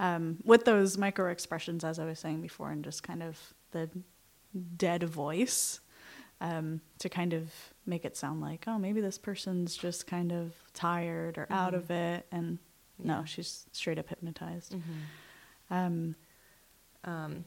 Um, 0.00 0.38
with 0.44 0.64
those 0.64 0.96
micro 0.98 1.30
expressions, 1.30 1.84
as 1.84 1.98
I 1.98 2.04
was 2.04 2.18
saying 2.18 2.40
before, 2.40 2.70
and 2.70 2.84
just 2.84 3.02
kind 3.02 3.22
of 3.22 3.54
the 3.72 3.90
dead 4.76 5.04
voice 5.04 5.80
um, 6.40 6.80
to 6.98 7.08
kind 7.08 7.32
of 7.32 7.52
make 7.86 8.04
it 8.04 8.16
sound 8.16 8.40
like, 8.40 8.64
oh, 8.66 8.78
maybe 8.78 9.00
this 9.00 9.18
person's 9.18 9.76
just 9.76 10.06
kind 10.06 10.32
of 10.32 10.52
tired 10.74 11.38
or 11.38 11.46
out 11.50 11.74
of 11.74 11.90
it, 11.90 12.26
and 12.30 12.58
no, 13.02 13.24
she's 13.26 13.66
straight 13.72 13.98
up 13.98 14.08
hypnotized. 14.08 14.72
Mm-hmm. 14.74 15.74
Um, 15.74 16.14
Um, 17.04 17.44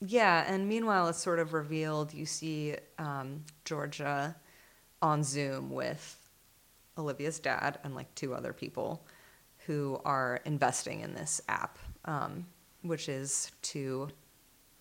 yeah, 0.00 0.44
and 0.52 0.68
meanwhile, 0.68 1.08
it's 1.08 1.22
sort 1.22 1.38
of 1.38 1.52
revealed. 1.52 2.12
You 2.12 2.26
see 2.26 2.76
um, 2.98 3.44
Georgia 3.64 4.34
on 5.00 5.22
Zoom 5.22 5.70
with 5.70 6.18
Olivia's 6.96 7.38
dad 7.38 7.78
and 7.84 7.94
like 7.94 8.12
two 8.14 8.34
other 8.34 8.52
people 8.52 9.06
who 9.66 10.00
are 10.04 10.40
investing 10.44 11.00
in 11.00 11.14
this 11.14 11.40
app, 11.48 11.78
um, 12.04 12.46
which 12.82 13.08
is 13.08 13.50
to 13.62 14.08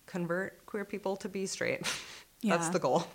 convert 0.06 0.66
queer 0.66 0.86
people 0.86 1.16
to 1.18 1.30
be 1.30 1.46
straight. 1.46 1.82
That's 2.44 2.70
the 2.70 2.80
goal. 2.80 3.06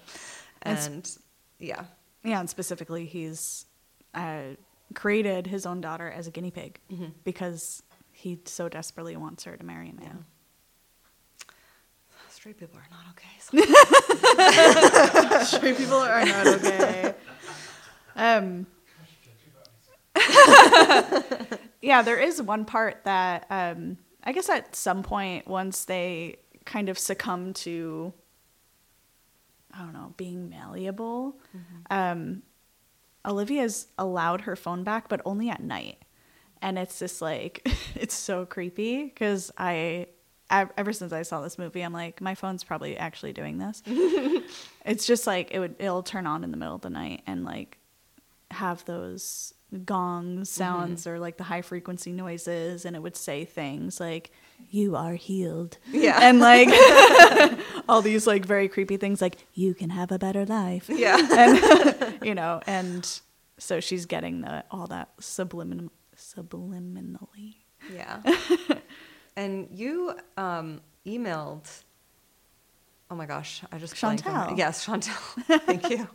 It's- 0.65 0.87
And 0.87 1.11
yeah, 1.59 1.85
Yeah, 2.25 2.41
and 2.41 2.49
specifically, 2.51 3.07
he's 3.07 3.67
uh, 4.15 4.55
created 4.95 5.47
his 5.49 5.67
own 5.67 5.81
daughter 5.81 6.09
as 6.09 6.27
a 6.27 6.31
guinea 6.31 6.51
pig 6.53 6.79
Mhm. 6.91 7.13
because 7.25 7.83
he 8.13 8.39
so 8.45 8.69
desperately 8.69 9.17
wants 9.17 9.45
her 9.45 9.57
to 9.57 9.65
marry 9.65 9.91
a 9.91 9.95
man. 9.95 10.25
straight 12.31 12.59
people 12.59 12.79
are 12.79 12.89
not 12.91 13.07
okay. 13.13 13.37
Straight 15.45 15.77
people 15.77 15.97
are 15.97 16.25
not 16.25 16.47
okay. 16.47 17.15
um, 18.15 18.67
yeah, 21.83 22.03
there 22.03 22.19
is 22.19 22.41
one 22.43 22.65
part 22.65 23.05
that 23.05 23.47
um, 23.51 23.99
I 24.27 24.33
guess 24.33 24.49
at 24.49 24.75
some 24.75 25.05
point, 25.05 25.47
once 25.47 25.85
they 25.85 26.39
kind 26.65 26.89
of 26.89 26.99
succumb 26.99 27.53
to, 27.55 28.13
I 29.73 29.79
don't 29.79 29.93
know, 29.93 30.15
being 30.17 30.51
malleable, 30.51 31.39
um, 31.91 32.43
Olivia's 33.25 33.87
allowed 33.99 34.43
her 34.43 34.57
phone 34.57 34.83
back, 34.83 35.09
but 35.09 35.21
only 35.25 35.49
at 35.49 35.63
night. 35.63 36.03
And 36.61 36.77
it's 36.77 36.99
just 36.99 37.23
like, 37.23 37.69
it's 37.95 38.15
so 38.15 38.45
creepy 38.47 39.05
because 39.05 39.53
I, 39.57 40.09
ever 40.51 40.93
since 40.93 41.13
I 41.13 41.23
saw 41.23 41.41
this 41.41 41.57
movie, 41.57 41.83
I'm 41.83 41.93
like, 41.93 42.21
my 42.21 42.35
phone's 42.35 42.65
probably 42.65 42.97
actually 42.97 43.33
doing 43.33 43.59
this. 43.59 43.81
it's 44.85 45.07
just 45.07 45.29
like, 45.29 45.53
it 45.53 45.61
would, 45.61 45.77
it'll 45.79 46.03
turn 46.03 46.27
on 46.27 46.43
in 46.43 46.51
the 46.51 46.57
middle 46.57 46.75
of 46.75 46.81
the 46.81 46.91
night 46.91 47.23
and 47.29 47.45
like 47.45 47.79
have 48.51 48.85
those 48.87 49.55
gong 49.85 50.45
sounds 50.45 51.07
or 51.07 51.19
like 51.19 51.37
the 51.37 51.45
high 51.45 51.61
frequency 51.63 52.13
noises 52.13 52.85
and 52.85 52.95
it 52.95 53.03
would 53.03 53.17
say 53.17 53.45
things 53.45 53.99
like 53.99 54.31
you 54.71 54.95
are 54.97 55.15
healed 55.15 55.77
Yeah. 55.91 56.19
and 56.23 56.39
like 56.39 56.69
all 57.89 58.01
these 58.01 58.27
like 58.27 58.45
very 58.45 58.69
creepy 58.69 58.97
things 58.97 59.21
like 59.21 59.37
you 59.55 59.75
can 59.75 59.91
have 59.91 60.13
a 60.13 60.19
better 60.19 60.47
life 60.47 60.89
Yeah. 60.89 61.17
and 61.37 62.25
you 62.25 62.35
know 62.35 62.61
and 62.67 63.21
so 63.59 63.81
she's 63.81 64.07
getting 64.07 64.43
the 64.43 64.65
all 64.71 64.87
that 64.87 65.17
sublimin 65.19 65.91
subliminally 66.17 67.57
Yeah. 67.93 68.21
and 69.37 69.69
you 69.71 70.15
um, 70.37 70.81
emailed. 71.05 71.69
Oh 73.11 73.15
my 73.15 73.27
gosh, 73.27 73.63
I 73.71 73.79
just 73.79 73.95
Shantell. 73.95 74.57
Yes, 74.59 74.85
Shantell. 74.85 75.61
Thank 75.61 75.91
you. 75.91 76.09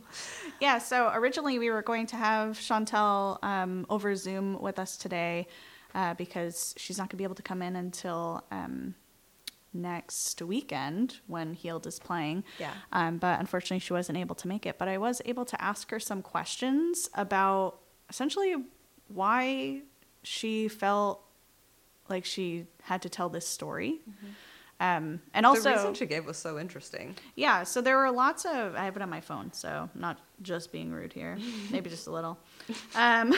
Yeah, 0.60 0.78
so 0.78 1.10
originally 1.14 1.58
we 1.58 1.70
were 1.70 1.82
going 1.82 2.06
to 2.08 2.16
have 2.16 2.58
Shantell 2.58 3.42
um, 3.42 3.86
over 3.88 4.14
Zoom 4.14 4.60
with 4.60 4.78
us 4.78 4.96
today 4.96 5.48
uh, 5.94 6.14
because 6.14 6.74
she's 6.76 6.98
not 6.98 7.04
going 7.04 7.10
to 7.10 7.16
be 7.16 7.24
able 7.24 7.34
to 7.34 7.42
come 7.42 7.62
in 7.62 7.76
until 7.76 8.44
um, 8.50 8.94
next 9.72 10.42
weekend 10.42 11.16
when 11.26 11.54
Healed 11.54 11.86
is 11.86 11.98
playing. 11.98 12.44
Yeah. 12.58 12.72
Um, 12.92 13.18
but 13.18 13.40
unfortunately, 13.40 13.80
she 13.80 13.92
wasn't 13.92 14.18
able 14.18 14.34
to 14.36 14.48
make 14.48 14.66
it. 14.66 14.78
But 14.78 14.88
I 14.88 14.98
was 14.98 15.22
able 15.24 15.44
to 15.46 15.62
ask 15.62 15.90
her 15.90 15.98
some 15.98 16.22
questions 16.22 17.08
about 17.14 17.78
essentially 18.10 18.54
why 19.08 19.80
she 20.22 20.68
felt 20.68 21.22
like 22.08 22.24
she 22.24 22.66
had 22.82 23.02
to 23.02 23.08
tell 23.08 23.28
this 23.28 23.48
story. 23.48 24.00
Um, 24.82 25.20
and 25.32 25.46
also, 25.46 25.70
the 25.70 25.76
reason 25.76 25.94
she 25.94 26.06
gave 26.06 26.26
was 26.26 26.36
so 26.36 26.58
interesting. 26.58 27.14
yeah, 27.36 27.62
so 27.62 27.80
there 27.80 27.96
were 27.96 28.10
lots 28.10 28.44
of. 28.44 28.74
I 28.74 28.84
have 28.84 28.96
it 28.96 29.02
on 29.02 29.08
my 29.08 29.20
phone, 29.20 29.52
so 29.52 29.88
I'm 29.94 30.00
not 30.00 30.18
just 30.42 30.72
being 30.72 30.90
rude 30.90 31.12
here, 31.12 31.38
maybe 31.70 31.88
just 31.88 32.08
a 32.08 32.10
little. 32.10 32.36
Um, 32.96 33.32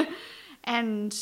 and 0.64 1.14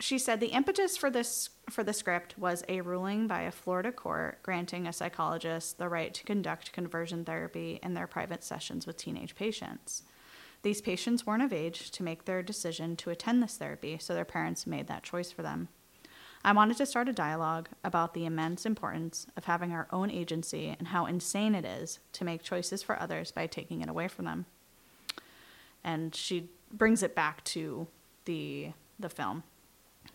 she 0.00 0.18
said 0.18 0.38
the 0.38 0.48
impetus 0.48 0.98
for 0.98 1.08
this 1.08 1.48
for 1.70 1.82
the 1.82 1.94
script 1.94 2.36
was 2.36 2.62
a 2.68 2.82
ruling 2.82 3.26
by 3.26 3.42
a 3.42 3.50
Florida 3.50 3.90
court 3.90 4.42
granting 4.42 4.86
a 4.86 4.92
psychologist 4.92 5.78
the 5.78 5.88
right 5.88 6.12
to 6.12 6.22
conduct 6.24 6.74
conversion 6.74 7.24
therapy 7.24 7.80
in 7.82 7.94
their 7.94 8.06
private 8.06 8.44
sessions 8.44 8.86
with 8.86 8.98
teenage 8.98 9.34
patients. 9.34 10.02
These 10.60 10.82
patients 10.82 11.24
weren't 11.24 11.42
of 11.42 11.54
age 11.54 11.90
to 11.92 12.02
make 12.02 12.26
their 12.26 12.42
decision 12.42 12.96
to 12.96 13.08
attend 13.08 13.42
this 13.42 13.56
therapy, 13.56 13.96
so 13.98 14.12
their 14.12 14.26
parents 14.26 14.66
made 14.66 14.88
that 14.88 15.04
choice 15.04 15.32
for 15.32 15.42
them. 15.42 15.68
I 16.46 16.52
wanted 16.52 16.76
to 16.76 16.86
start 16.86 17.08
a 17.08 17.12
dialogue 17.12 17.70
about 17.82 18.12
the 18.12 18.26
immense 18.26 18.66
importance 18.66 19.26
of 19.34 19.46
having 19.46 19.72
our 19.72 19.88
own 19.90 20.10
agency 20.10 20.76
and 20.78 20.88
how 20.88 21.06
insane 21.06 21.54
it 21.54 21.64
is 21.64 22.00
to 22.12 22.24
make 22.24 22.42
choices 22.42 22.82
for 22.82 23.00
others 23.00 23.32
by 23.32 23.46
taking 23.46 23.80
it 23.80 23.88
away 23.88 24.08
from 24.08 24.26
them. 24.26 24.44
And 25.82 26.14
she 26.14 26.50
brings 26.70 27.02
it 27.02 27.14
back 27.14 27.42
to 27.44 27.86
the 28.26 28.72
the 28.98 29.08
film. 29.08 29.42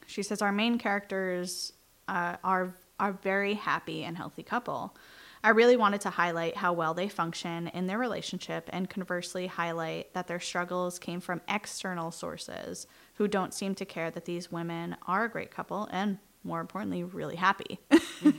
She 0.06 0.24
says 0.24 0.42
our 0.42 0.52
main 0.52 0.78
characters 0.78 1.74
uh, 2.08 2.38
are 2.44 2.76
are 3.00 3.14
very 3.14 3.56
happy 3.56 4.04
and 4.04 4.16
healthy 4.16 4.44
couple. 4.44 4.96
I 5.44 5.50
really 5.50 5.78
wanted 5.78 6.02
to 6.02 6.10
highlight 6.10 6.58
how 6.58 6.74
well 6.74 6.94
they 6.94 7.08
function 7.08 7.70
in 7.70 7.88
their 7.88 7.98
relationship 7.98 8.70
and 8.72 8.90
conversely 8.90 9.48
highlight 9.48 10.14
that 10.14 10.28
their 10.28 10.40
struggles 10.40 11.00
came 11.00 11.22
from 11.22 11.42
external 11.48 12.12
sources 12.12 12.88
who 13.20 13.28
don't 13.28 13.54
seem 13.54 13.76
to 13.76 13.84
care 13.84 14.10
that 14.10 14.24
these 14.24 14.50
women 14.50 14.96
are 15.06 15.26
a 15.26 15.30
great 15.30 15.52
couple 15.52 15.90
and 15.92 16.18
more 16.46 16.62
importantly 16.62 17.04
really 17.04 17.36
happy. 17.36 17.78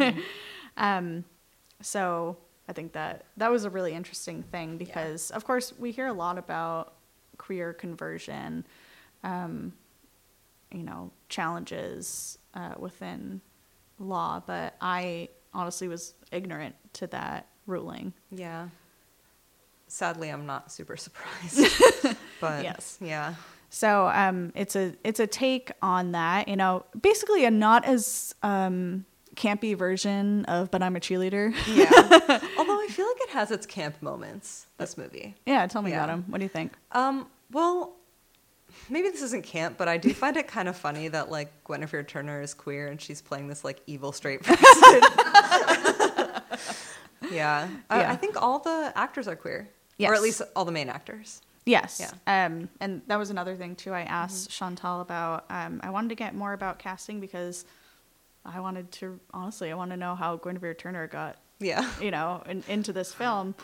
um, 0.79 1.23
so 1.83 2.39
I 2.67 2.73
think 2.73 2.95
that 2.95 3.27
that 3.37 3.51
was 3.51 3.65
a 3.65 3.71
really 3.71 3.93
interesting 3.93 4.43
thing 4.43 4.79
because 4.79 5.31
of 5.33 5.45
course 5.45 5.75
we 5.79 5.91
hear 5.91 6.07
a 6.07 6.15
lot 6.15 6.39
about 6.39 6.95
queer 7.37 7.75
conversion 7.75 8.67
um, 9.23 9.75
you 10.73 10.83
know 10.83 11.11
challenges 11.29 12.39
uh, 12.55 12.73
within 12.79 13.43
law, 13.99 14.43
but 14.47 14.77
I 14.81 15.29
honestly 15.53 15.89
was 15.89 16.15
ignorant 16.33 16.75
to 16.95 17.07
that 17.09 17.49
ruling. 17.67 18.15
Yeah. 18.31 18.69
Sadly, 19.89 20.31
I'm 20.31 20.47
not 20.47 20.73
super 20.73 20.97
surprised. 20.97 21.67
but 22.41 22.65
Yes. 22.65 22.97
yeah. 23.03 23.35
So 23.71 24.09
um, 24.09 24.53
it's 24.57 24.75
a 24.77 24.95
it's 25.05 25.21
a 25.21 25.27
take 25.27 25.71
on 25.81 26.13
that. 26.13 26.49
You 26.49 26.57
know, 26.57 26.85
basically 27.01 27.45
a 27.45 27.51
not 27.51 27.85
as 27.85 28.35
um, 28.43 29.05
campy 29.37 29.77
version 29.77 30.45
of 30.47 30.71
"But 30.73 30.83
I'm 30.83 30.97
a 30.97 31.01
Cheerleader." 31.01 31.55
Yeah. 31.69 31.89
Although 32.59 32.81
I 32.81 32.89
feel 32.91 33.07
like 33.07 33.21
it 33.21 33.31
has 33.31 33.51
its 33.53 33.67
camp 33.67 34.03
moments, 34.03 34.67
this 34.79 34.99
movie. 34.99 35.37
yeah, 35.47 35.67
tell 35.69 35.83
me 35.83 35.93
about 35.93 36.09
Yeah. 36.09 36.15
him. 36.15 36.25
What 36.29 36.39
do 36.39 36.45
you 36.45 36.49
think? 36.49 36.73
Um, 36.93 37.29
well, 37.53 37.95
maybe 38.89 39.09
this 39.09 39.23
isn't 39.23 39.45
camp, 39.45 39.77
but 39.79 39.87
I 39.89 39.97
do 39.99 40.13
find 40.15 40.37
it 40.37 40.49
kind 40.49 40.69
of 40.69 40.77
funny 40.77 41.07
that 41.09 41.31
like 41.31 41.53
Guinevere 41.65 42.03
Turner 42.03 42.43
is 42.43 42.55
queer 42.55 42.89
and 42.89 43.01
she's 43.01 43.23
playing 43.23 43.47
this 43.49 43.63
like 43.65 43.81
evil 43.87 44.11
straight 44.13 44.43
person. 44.45 44.59
yeah. 47.31 47.69
I, 47.89 48.01
Yeah. 48.01 48.11
I 48.13 48.17
think 48.17 48.41
all 48.41 48.59
the 48.59 48.93
actors 48.97 49.29
are 49.29 49.37
queer. 49.37 49.69
Or 50.01 50.15
at 50.15 50.23
least 50.23 50.41
all 50.57 50.65
the 50.65 50.73
main 50.73 50.89
actors. 50.89 51.43
Yes. 51.67 52.01
Yeah. 52.27 52.47
Um, 52.47 52.69
and 52.81 53.03
that 53.07 53.19
was 53.19 53.31
another 53.31 53.55
thing 53.55 53.77
too. 53.77 53.93
I 53.93 54.03
asked 54.03 54.51
Shantell 54.51 55.01
about. 55.03 55.45
Um, 55.51 55.81
I 55.83 55.91
wanted 55.91 56.09
to 56.09 56.15
get 56.15 56.35
more 56.35 56.53
about 56.53 56.79
casting 56.79 57.21
because 57.21 57.65
I 58.45 58.61
wanted 58.61 58.91
to 58.93 59.21
honestly. 59.33 59.71
I 59.71 59.75
want 59.75 59.91
to 59.91 59.97
know 59.97 60.15
how 60.15 60.37
Guinevere 60.37 60.75
Turner 60.75 61.07
got 61.07 61.37
Yeah. 61.59 61.89
you 62.01 62.11
know, 62.11 62.43
in, 62.49 62.65
into 62.69 62.93
this 62.93 63.13
film. 63.13 63.55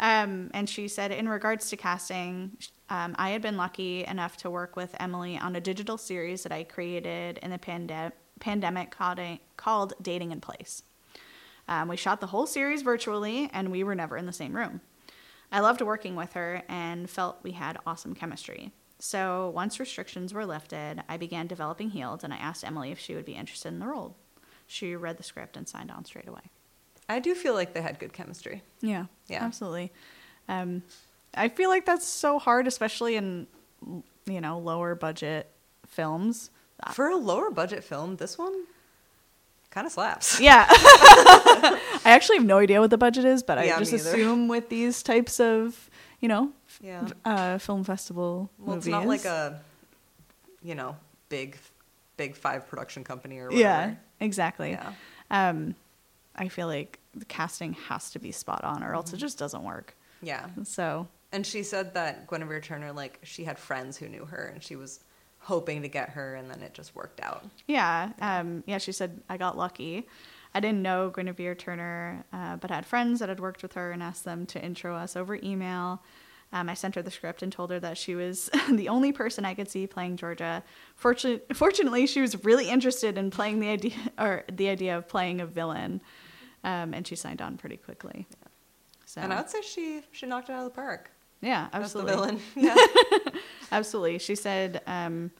Um, 0.00 0.50
and 0.52 0.68
she 0.68 0.88
said, 0.88 1.12
in 1.12 1.28
regards 1.28 1.70
to 1.70 1.76
casting, 1.76 2.56
um, 2.90 3.14
I 3.18 3.30
had 3.30 3.40
been 3.42 3.56
lucky 3.56 4.04
enough 4.04 4.36
to 4.38 4.50
work 4.50 4.74
with 4.74 4.94
Emily 4.98 5.38
on 5.38 5.54
a 5.54 5.60
digital 5.60 5.96
series 5.96 6.42
that 6.42 6.50
I 6.52 6.64
created 6.64 7.38
in 7.38 7.50
the 7.50 7.58
pande- 7.58 8.12
pandemic 8.40 8.90
called, 8.90 9.20
called 9.56 9.94
Dating 10.02 10.32
in 10.32 10.40
Place. 10.40 10.82
Um, 11.68 11.88
we 11.88 11.96
shot 11.96 12.20
the 12.20 12.26
whole 12.26 12.46
series 12.46 12.82
virtually, 12.82 13.48
and 13.54 13.70
we 13.70 13.84
were 13.84 13.94
never 13.94 14.16
in 14.18 14.26
the 14.26 14.32
same 14.32 14.54
room. 14.54 14.80
I 15.54 15.60
loved 15.60 15.80
working 15.82 16.16
with 16.16 16.32
her 16.32 16.62
and 16.68 17.08
felt 17.08 17.38
we 17.44 17.52
had 17.52 17.78
awesome 17.86 18.12
chemistry. 18.14 18.72
So 18.98 19.52
once 19.54 19.78
restrictions 19.78 20.34
were 20.34 20.44
lifted, 20.44 21.02
I 21.08 21.16
began 21.16 21.46
developing 21.46 21.90
Healed, 21.90 22.24
and 22.24 22.34
I 22.34 22.38
asked 22.38 22.64
Emily 22.64 22.90
if 22.90 22.98
she 22.98 23.14
would 23.14 23.24
be 23.24 23.34
interested 23.34 23.68
in 23.68 23.78
the 23.78 23.86
role. 23.86 24.16
She 24.66 24.96
read 24.96 25.16
the 25.16 25.22
script 25.22 25.56
and 25.56 25.68
signed 25.68 25.92
on 25.92 26.04
straight 26.04 26.26
away. 26.26 26.40
I 27.08 27.20
do 27.20 27.36
feel 27.36 27.54
like 27.54 27.72
they 27.72 27.82
had 27.82 28.00
good 28.00 28.12
chemistry. 28.12 28.62
Yeah, 28.80 29.06
Yeah. 29.28 29.44
absolutely. 29.44 29.92
Um, 30.48 30.82
I 31.34 31.48
feel 31.50 31.68
like 31.70 31.86
that's 31.86 32.06
so 32.06 32.38
hard, 32.40 32.66
especially 32.66 33.14
in 33.14 33.46
you 34.26 34.40
know 34.40 34.58
lower 34.58 34.94
budget 34.96 35.50
films. 35.86 36.50
For 36.94 37.08
a 37.10 37.16
lower 37.16 37.50
budget 37.50 37.84
film, 37.84 38.16
this 38.16 38.36
one 38.38 38.64
kind 39.74 39.86
of 39.86 39.92
slaps. 39.92 40.40
Yeah, 40.48 40.66
I 40.70 41.80
actually 42.04 42.38
have 42.38 42.46
no 42.46 42.58
idea 42.58 42.80
what 42.80 42.90
the 42.90 42.98
budget 42.98 43.24
is, 43.24 43.42
but 43.42 43.58
I 43.58 43.68
just 43.78 43.92
assume 43.92 44.48
with 44.48 44.68
these 44.68 45.02
types 45.02 45.40
of 45.40 45.90
you 46.20 46.28
know 46.28 46.52
Yeah. 46.80 47.08
uh, 47.24 47.58
film 47.58 47.84
festival 47.84 48.50
Well, 48.58 48.76
movies. 48.76 48.86
it's 48.86 48.90
not 48.92 49.06
like 49.06 49.24
a, 49.24 49.60
you 50.62 50.74
know, 50.74 50.96
big, 51.28 51.58
big 52.16 52.36
five 52.36 52.66
production 52.68 53.04
company 53.04 53.38
or 53.38 53.44
whatever. 53.46 53.60
yeah, 53.60 53.94
exactly. 54.20 54.70
Yeah. 54.70 54.92
Um, 55.30 55.74
I 56.36 56.48
feel 56.48 56.66
like 56.66 56.98
the 57.14 57.24
casting 57.26 57.74
has 57.88 58.10
to 58.12 58.18
be 58.18 58.32
spot 58.32 58.64
on, 58.64 58.82
or 58.82 58.94
else 58.94 59.06
Mm-hmm. 59.08 59.16
it 59.16 59.20
just 59.20 59.38
doesn't 59.38 59.62
work. 59.62 59.94
Yeah. 60.22 60.46
So 60.64 61.06
And 61.32 61.46
she 61.46 61.62
said 61.62 61.94
that 61.94 62.26
Guinevere 62.28 62.60
Turner, 62.60 62.92
like, 62.92 63.18
she 63.22 63.44
had 63.44 63.58
friends 63.58 63.96
who 63.96 64.08
knew 64.08 64.24
her 64.24 64.50
and 64.52 64.62
she 64.62 64.76
was 64.76 65.00
hoping 65.44 65.82
to 65.82 65.88
get 65.88 66.10
her 66.10 66.34
and 66.34 66.50
then 66.50 66.62
it 66.62 66.74
just 66.74 66.94
worked 66.94 67.20
out. 67.20 67.44
Yeah, 67.66 68.12
um, 68.20 68.64
yeah. 68.66 68.78
She 68.78 68.92
said 68.92 69.20
I 69.28 69.36
got 69.36 69.56
lucky. 69.56 70.08
I 70.54 70.60
didn't 70.60 70.82
know 70.82 71.10
Guinevere 71.10 71.54
Turner, 71.54 72.24
uh, 72.32 72.56
but 72.56 72.70
had 72.70 72.86
friends 72.86 73.20
that 73.20 73.28
had 73.28 73.40
worked 73.40 73.62
with 73.62 73.72
her 73.74 73.90
and 73.90 74.02
asked 74.02 74.24
them 74.24 74.46
to 74.46 74.64
intro 74.64 74.94
us 74.94 75.16
over 75.16 75.36
email. 75.42 76.02
Um, 76.52 76.68
I 76.68 76.74
sent 76.74 76.94
her 76.94 77.02
the 77.02 77.10
script 77.10 77.42
and 77.42 77.50
told 77.50 77.70
her 77.72 77.80
that 77.80 77.98
she 77.98 78.14
was 78.14 78.48
the 78.70 78.88
only 78.88 79.10
person 79.12 79.44
I 79.44 79.54
could 79.54 79.68
see 79.68 79.86
playing 79.86 80.16
Georgia. 80.16 80.62
Fortun- 81.00 81.40
fortunately, 81.54 82.06
she 82.06 82.20
was 82.20 82.44
really 82.44 82.70
interested 82.70 83.18
in 83.18 83.30
playing 83.30 83.58
the 83.58 83.68
idea 83.68 83.96
or 84.18 84.44
the 84.50 84.68
idea 84.68 84.96
of 84.96 85.08
playing 85.08 85.40
a 85.40 85.46
villain, 85.46 86.00
um, 86.62 86.94
and 86.94 87.06
she 87.06 87.16
signed 87.16 87.42
on 87.42 87.56
pretty 87.56 87.76
quickly. 87.76 88.26
So 89.04 89.20
And 89.20 89.32
I 89.32 89.38
would 89.38 89.50
say 89.50 89.60
she 89.62 90.02
she 90.12 90.26
knocked 90.26 90.48
it 90.48 90.52
out 90.52 90.60
of 90.60 90.64
the 90.64 90.70
park. 90.70 91.10
Yeah, 91.44 91.68
As 91.72 91.92
the 91.92 92.00
absolutely. 92.00 92.12
villain. 92.14 92.40
Yeah. 92.56 92.76
Absolutely. 93.72 94.18
She 94.18 94.34
said 94.36 94.82
um, 94.86 95.30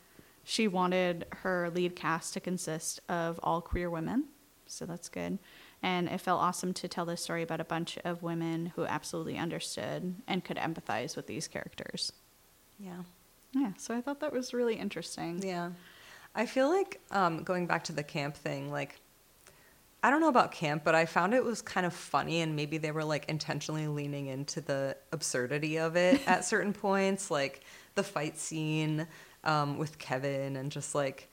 she 0.44 0.66
wanted 0.68 1.26
her 1.42 1.70
lead 1.70 1.94
cast 1.96 2.34
to 2.34 2.40
consist 2.40 3.00
of 3.08 3.38
all 3.42 3.60
queer 3.60 3.88
women. 3.90 4.24
So 4.66 4.86
that's 4.86 5.08
good. 5.08 5.38
And 5.82 6.08
it 6.08 6.20
felt 6.20 6.40
awesome 6.40 6.72
to 6.74 6.88
tell 6.88 7.04
this 7.04 7.22
story 7.22 7.42
about 7.42 7.60
a 7.60 7.64
bunch 7.64 7.98
of 8.04 8.22
women 8.22 8.72
who 8.74 8.84
absolutely 8.86 9.36
understood 9.38 10.14
and 10.26 10.44
could 10.44 10.56
empathize 10.56 11.14
with 11.16 11.26
these 11.26 11.46
characters. 11.46 12.12
Yeah. 12.78 13.02
Yeah, 13.52 13.72
so 13.76 13.94
I 13.94 14.00
thought 14.00 14.18
that 14.20 14.32
was 14.32 14.52
really 14.52 14.74
interesting. 14.74 15.40
Yeah. 15.46 15.70
I 16.34 16.46
feel 16.46 16.68
like 16.68 17.00
um, 17.12 17.44
going 17.44 17.66
back 17.68 17.84
to 17.84 17.92
the 17.92 18.02
camp 18.02 18.34
thing, 18.36 18.72
like, 18.72 19.00
I 20.04 20.10
don't 20.10 20.20
know 20.20 20.28
about 20.28 20.52
camp, 20.52 20.84
but 20.84 20.94
I 20.94 21.06
found 21.06 21.32
it 21.32 21.42
was 21.42 21.62
kind 21.62 21.86
of 21.86 21.94
funny, 21.94 22.42
and 22.42 22.54
maybe 22.54 22.76
they 22.76 22.90
were 22.90 23.04
like 23.04 23.24
intentionally 23.26 23.86
leaning 23.88 24.26
into 24.26 24.60
the 24.60 24.98
absurdity 25.12 25.78
of 25.78 25.96
it 25.96 26.20
at 26.28 26.44
certain 26.52 26.74
points, 26.74 27.30
like 27.30 27.62
the 27.94 28.02
fight 28.02 28.36
scene 28.36 29.06
um, 29.44 29.78
with 29.78 29.98
Kevin, 29.98 30.56
and 30.56 30.70
just 30.70 30.94
like 30.94 31.30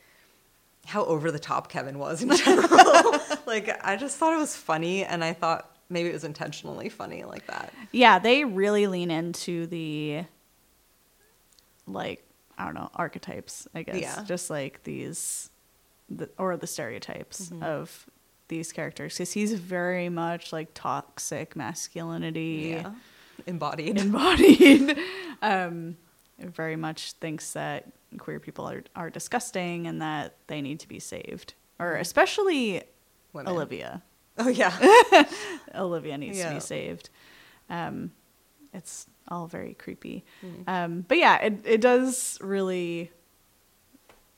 how 0.86 1.04
over 1.04 1.32
the 1.32 1.38
top 1.40 1.70
Kevin 1.70 2.00
was 2.00 2.24
in 2.24 2.34
general. 2.34 2.70
like, 3.46 3.78
I 3.86 3.98
just 3.98 4.16
thought 4.18 4.34
it 4.34 4.40
was 4.40 4.56
funny, 4.56 5.04
and 5.04 5.22
I 5.22 5.34
thought 5.34 5.70
maybe 5.90 6.08
it 6.08 6.14
was 6.14 6.24
intentionally 6.24 6.88
funny 6.88 7.26
like 7.26 7.46
that. 7.48 7.74
Yeah, 7.92 8.20
they 8.20 8.46
really 8.46 8.88
lean 8.88 9.12
into 9.12 9.68
the 9.68 10.24
like 11.86 12.24
I 12.58 12.64
don't 12.64 12.76
know 12.76 12.90
archetypes. 12.96 13.68
I 13.76 13.84
guess 13.84 13.96
Yeah. 14.02 14.24
just 14.24 14.50
like 14.50 14.84
these, 14.84 15.50
the, 16.10 16.30
or 16.38 16.56
the 16.56 16.68
stereotypes 16.68 17.50
Mhm. 17.50 17.64
of 17.64 18.06
these 18.52 18.72
characters, 18.72 19.14
because 19.16 19.32
he's 19.34 19.54
very 19.54 20.10
much 20.10 20.54
like 20.54 20.70
toxic 20.76 21.56
masculinity 21.56 22.78
Yeah. 22.84 22.92
Embodied. 23.48 23.98
embodied. 23.98 24.96
um, 25.42 25.98
very 26.38 26.76
much 26.76 27.14
thinks 27.14 27.54
that 27.54 27.88
queer 28.20 28.40
people 28.40 28.70
are 28.70 28.84
are 28.96 29.10
disgusting 29.10 29.88
and 29.88 30.02
that 30.02 30.36
they 30.48 30.62
need 30.62 30.80
to 30.82 30.88
be 30.88 31.00
saved, 31.00 31.56
or 31.80 31.96
especially 31.96 32.84
Women. 33.34 33.52
Olivia. 33.54 34.04
Oh, 34.38 34.48
yeah. 34.50 34.74
Olivia 35.76 36.18
needs 36.18 36.40
to 36.42 36.54
be 36.54 36.60
saved. 36.60 37.10
Um, 37.70 38.12
it's 38.74 39.08
all 39.28 39.48
very 39.48 39.74
creepy. 39.74 40.24
Mm. 40.46 40.64
Um, 40.68 41.06
but 41.08 41.18
yeah, 41.18 41.38
it, 41.42 41.62
it 41.66 41.82
does 41.82 42.38
really, 42.42 43.12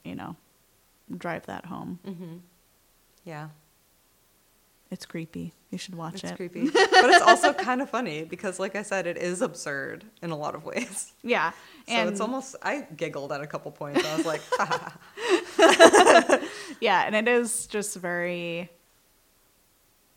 you 0.04 0.16
know, 0.16 0.36
drive 1.18 1.46
that 1.48 1.66
home. 1.66 2.00
hmm 2.06 2.38
Yeah. 3.24 3.50
It's 4.94 5.08
creepy. 5.08 5.54
You 5.72 5.80
should 5.80 5.96
watch 5.96 6.14
It's 6.14 6.24
it. 6.24 6.28
It's 6.28 6.38
creepy. 6.38 6.70
but 6.72 7.10
it's 7.10 7.22
also 7.24 7.52
kind 7.52 7.82
of 7.82 7.90
funny 7.90 8.24
because, 8.26 8.60
like 8.60 8.76
I 8.76 8.84
said, 8.84 9.08
it 9.08 9.18
is 9.18 9.42
absurd 9.42 10.06
in 10.22 10.30
a 10.30 10.38
lot 10.38 10.54
of 10.54 10.64
ways. 10.66 11.14
Yeah. 11.24 11.50
So 11.88 11.96
and 11.96 12.10
it's 12.10 12.22
almost, 12.22 12.56
I 12.62 12.88
giggled 12.96 13.32
at 13.32 13.42
a 13.42 13.48
couple 13.48 13.72
points. 13.72 14.06
I 14.06 14.16
was 14.16 14.26
like, 14.26 14.42
yeah, 16.80 17.04
and 17.06 17.16
it 17.16 17.28
is 17.28 17.66
just 17.68 17.96
very. 17.98 18.70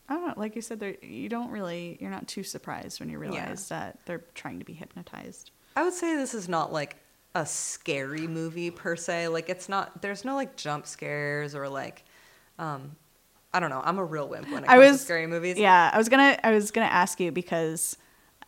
I 0.09 0.13
don't 0.13 0.27
know. 0.27 0.33
Like 0.37 0.55
you 0.55 0.61
said, 0.61 0.79
there 0.79 0.95
you 1.01 1.27
don't 1.27 1.49
really 1.51 1.97
you're 1.99 2.11
not 2.11 2.27
too 2.27 2.43
surprised 2.43 2.99
when 2.99 3.09
you 3.09 3.21
Yeah. 3.21 3.29
realize 3.31 3.67
that 3.69 3.99
they're 4.05 4.23
trying 4.35 4.59
to 4.59 4.65
be 4.65 4.73
hypnotized. 4.73 5.51
I 5.75 5.83
would 5.83 5.93
say 5.93 6.15
this 6.15 6.33
is 6.33 6.47
not 6.47 6.71
like 6.71 6.97
a 7.35 7.45
scary 7.45 8.27
movie 8.27 8.71
per 8.71 8.95
se. 8.95 9.27
Like, 9.27 9.49
it's 9.49 9.67
not, 9.67 10.01
there's 10.01 10.23
no 10.23 10.35
like 10.35 10.55
jump 10.55 10.87
scares 10.87 11.53
or 11.55 11.67
like, 11.67 12.03
um, 12.57 12.95
I 13.53 13.59
don't 13.59 13.69
know. 13.69 13.81
I'm 13.83 13.97
a 13.97 14.03
real 14.05 14.27
wimp 14.27 14.49
when 14.51 14.63
it 14.63 14.69
I 14.69 14.75
comes 14.77 14.91
was 14.91 14.97
to 14.99 15.05
scary 15.05 15.27
movies. 15.27 15.57
Yeah, 15.57 15.89
I 15.93 15.97
was 15.97 16.09
gonna 16.09 16.37
I 16.43 16.51
was 16.51 16.71
gonna 16.71 16.85
ask 16.87 17.19
you 17.19 17.31
because 17.31 17.97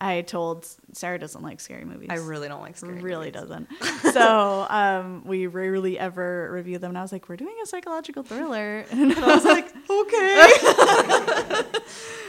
I 0.02 0.22
told 0.22 0.66
Sarah 0.94 1.20
doesn't 1.20 1.42
like 1.42 1.60
scary 1.60 1.84
movies. 1.84 2.08
I 2.10 2.16
really 2.16 2.48
don't 2.48 2.62
like 2.62 2.78
scary 2.78 3.02
really 3.02 3.32
movies. 3.32 3.42
doesn't. 3.42 3.68
so 4.14 4.66
um, 4.70 5.24
we 5.26 5.48
rarely 5.48 5.98
ever 6.00 6.50
review 6.52 6.78
them, 6.78 6.92
and 6.92 6.98
I 6.98 7.02
was 7.02 7.12
like, 7.12 7.28
"We're 7.28 7.36
doing 7.38 7.56
a 7.64 7.66
psychological 7.66 8.24
thriller," 8.24 8.86
and 8.92 9.14
I 9.14 9.36
was 9.36 9.44
like, 9.46 9.68
okay. 9.90 10.54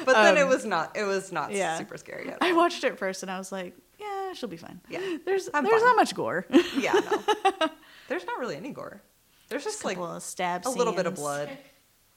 but 0.04 0.14
then 0.14 0.36
it 0.36 0.42
Um, 0.42 0.48
was 0.48 0.64
not, 0.64 0.96
it 0.96 1.04
was 1.04 1.30
not 1.32 1.52
yeah. 1.52 1.78
super 1.78 1.96
scary 1.96 2.28
at 2.30 2.38
I 2.40 2.52
watched 2.52 2.82
it 2.84 2.98
first, 2.98 3.22
and 3.22 3.30
I 3.30 3.38
was 3.38 3.52
like, 3.52 3.76
"Yeah, 3.98 4.32
she'll 4.32 4.48
be 4.48 4.56
fine." 4.56 4.80
Yeah. 4.88 5.18
there's 5.24 5.48
I'm 5.54 5.64
there's 5.64 5.80
fine. 5.82 5.90
not 5.90 5.96
much 5.96 6.14
gore. 6.14 6.46
Yeah, 6.76 6.92
no. 6.94 7.68
There's 8.08 8.24
not 8.26 8.38
really 8.40 8.56
any 8.56 8.70
gore. 8.70 9.00
There's 9.48 9.64
just 9.64 9.84
like 9.84 9.98
of 9.98 10.22
stab 10.22 10.66
a 10.66 10.70
little 10.70 10.92
bit 10.92 11.06
of 11.06 11.14
blood. 11.14 11.50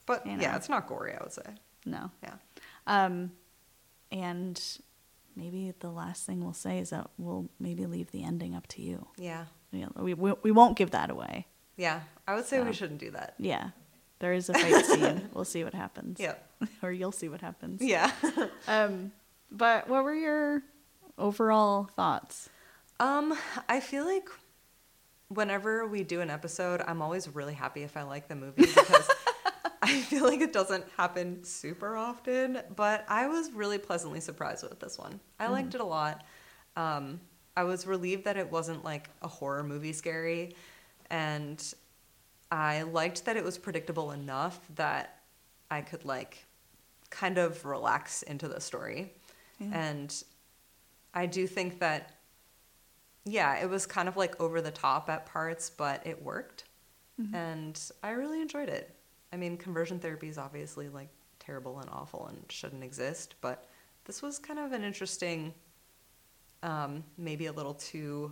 But 0.06 0.26
You 0.28 0.38
yeah, 0.40 0.56
it's 0.56 0.70
not 0.70 0.88
gory, 0.88 1.14
I 1.14 1.24
would 1.24 1.32
say. 1.34 1.44
No. 1.86 2.12
Yeah. 2.22 2.34
Um, 2.88 3.32
and 4.12 4.62
maybe 5.36 5.74
the 5.80 5.90
last 5.90 6.26
thing 6.26 6.44
we'll 6.44 6.54
say 6.54 6.80
is 6.80 6.90
that 6.92 7.10
we'll 7.18 7.50
maybe 7.60 7.86
leave 7.86 8.12
the 8.12 8.24
ending 8.24 8.56
up 8.56 8.68
to 8.68 8.82
you. 8.82 9.08
Yeah. 9.18 9.46
You 9.72 9.82
know, 9.82 9.92
we, 10.04 10.14
we 10.14 10.34
we 10.44 10.52
won't 10.52 10.78
give 10.78 10.92
that 10.92 11.10
away. 11.10 11.48
Yeah. 11.78 12.02
I 12.28 12.36
would 12.36 12.46
say 12.46 12.58
So. 12.58 12.64
we 12.66 12.74
shouldn't 12.74 13.00
do 13.00 13.12
that. 13.12 13.34
Yeah, 13.40 13.70
there 14.20 14.34
is 14.34 14.50
a 14.50 14.54
fight 14.54 14.86
scene. 14.86 15.30
We'll 15.34 15.46
see 15.46 15.64
what 15.64 15.74
happens. 15.74 16.20
Yeah. 16.20 16.36
or 16.84 16.92
you'll 16.92 17.12
see 17.12 17.30
what 17.30 17.42
happens. 17.42 17.82
Yeah. 17.82 18.12
Um, 18.68 19.12
but 19.52 19.88
what 19.90 20.04
were 20.04 20.14
your 20.16 20.64
overall 21.18 21.86
thoughts? 21.96 22.50
um, 23.00 23.38
I 23.68 23.80
feel 23.80 24.06
like 24.06 24.30
whenever 25.30 25.88
we 25.88 26.04
do 26.04 26.22
an 26.22 26.30
episode, 26.30 26.82
I'm 26.88 27.02
always 27.02 27.28
really 27.34 27.54
happy 27.54 27.84
if 27.84 27.98
I 27.98 28.04
like 28.04 28.28
the 28.28 28.36
movie 28.36 28.62
because 28.66 29.10
I 29.86 30.00
feel 30.02 30.24
like 30.24 30.40
it 30.40 30.54
doesn't 30.54 30.86
happen 30.96 31.44
super 31.44 31.98
often, 31.98 32.62
but 32.76 33.04
I 33.10 33.28
was 33.28 33.52
really 33.52 33.78
pleasantly 33.78 34.22
surprised 34.22 34.64
with 34.64 34.80
this 34.80 34.98
one. 34.98 35.20
I 35.40 35.48
liked 35.48 35.76
it 35.76 35.82
a 35.82 35.86
lot. 35.86 36.24
Um, 36.78 37.20
I 37.58 37.64
was 37.64 37.86
relieved 37.86 38.24
that 38.24 38.38
it 38.38 38.50
wasn't 38.50 38.86
like 38.86 39.10
a 39.22 39.28
horror 39.28 39.62
movie 39.62 39.92
scary, 39.92 40.56
and 41.10 41.62
I 42.50 42.84
liked 42.84 43.26
that 43.26 43.36
it 43.36 43.44
was 43.44 43.58
predictable 43.58 44.12
enough 44.12 44.58
that 44.76 45.20
I 45.70 45.82
could 45.82 46.06
like 46.06 46.46
kind 47.10 47.38
of 47.38 47.66
relax 47.66 48.22
into 48.22 48.48
the 48.48 48.62
story. 48.62 49.12
Yeah. 49.60 49.68
And 49.74 50.24
I 51.14 51.26
do 51.26 51.46
think 51.46 51.80
that, 51.80 52.16
yeah, 53.26 53.62
it 53.62 53.70
was 53.70 53.86
kind 53.86 54.08
of 54.08 54.16
like 54.16 54.40
over 54.40 54.62
the 54.62 54.72
top 54.72 55.10
at 55.10 55.26
parts, 55.26 55.70
but 55.70 56.08
it 56.08 56.24
worked. 56.24 56.64
Mm-hmm. 57.22 57.36
And 57.36 57.92
I 58.02 58.12
really 58.12 58.42
enjoyed 58.42 58.70
it. 58.70 58.96
I 59.34 59.38
mean, 59.38 59.58
conversion 59.58 60.00
therapy 60.00 60.30
is 60.30 60.38
obviously 60.38 60.90
like 60.90 61.10
terrible 61.40 61.80
and 61.80 61.90
awful 61.90 62.28
and 62.28 62.40
shouldn't 62.50 62.84
exist, 62.84 63.34
but 63.42 63.68
this 64.06 64.22
was 64.22 64.38
kind 64.38 64.60
of 64.60 64.74
an 64.74 64.84
interesting, 64.84 65.54
um, 66.62 67.04
maybe 67.18 67.48
a 67.48 67.52
little 67.52 67.74
too 67.74 68.32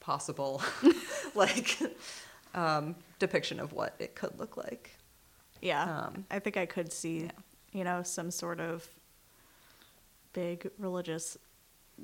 possible, 0.00 0.60
like, 1.36 1.78
um, 2.54 2.96
depiction 3.20 3.60
of 3.60 3.72
what 3.72 3.94
it 4.00 4.16
could 4.16 4.38
look 4.40 4.56
like. 4.56 4.90
Yeah, 5.62 6.06
Um, 6.06 6.24
I 6.30 6.40
think 6.40 6.56
I 6.56 6.66
could 6.66 6.92
see, 6.92 7.20
yeah. 7.20 7.30
you 7.72 7.84
know, 7.84 8.02
some 8.02 8.30
sort 8.30 8.60
of 8.60 8.88
big 10.32 10.68
religious, 10.78 11.38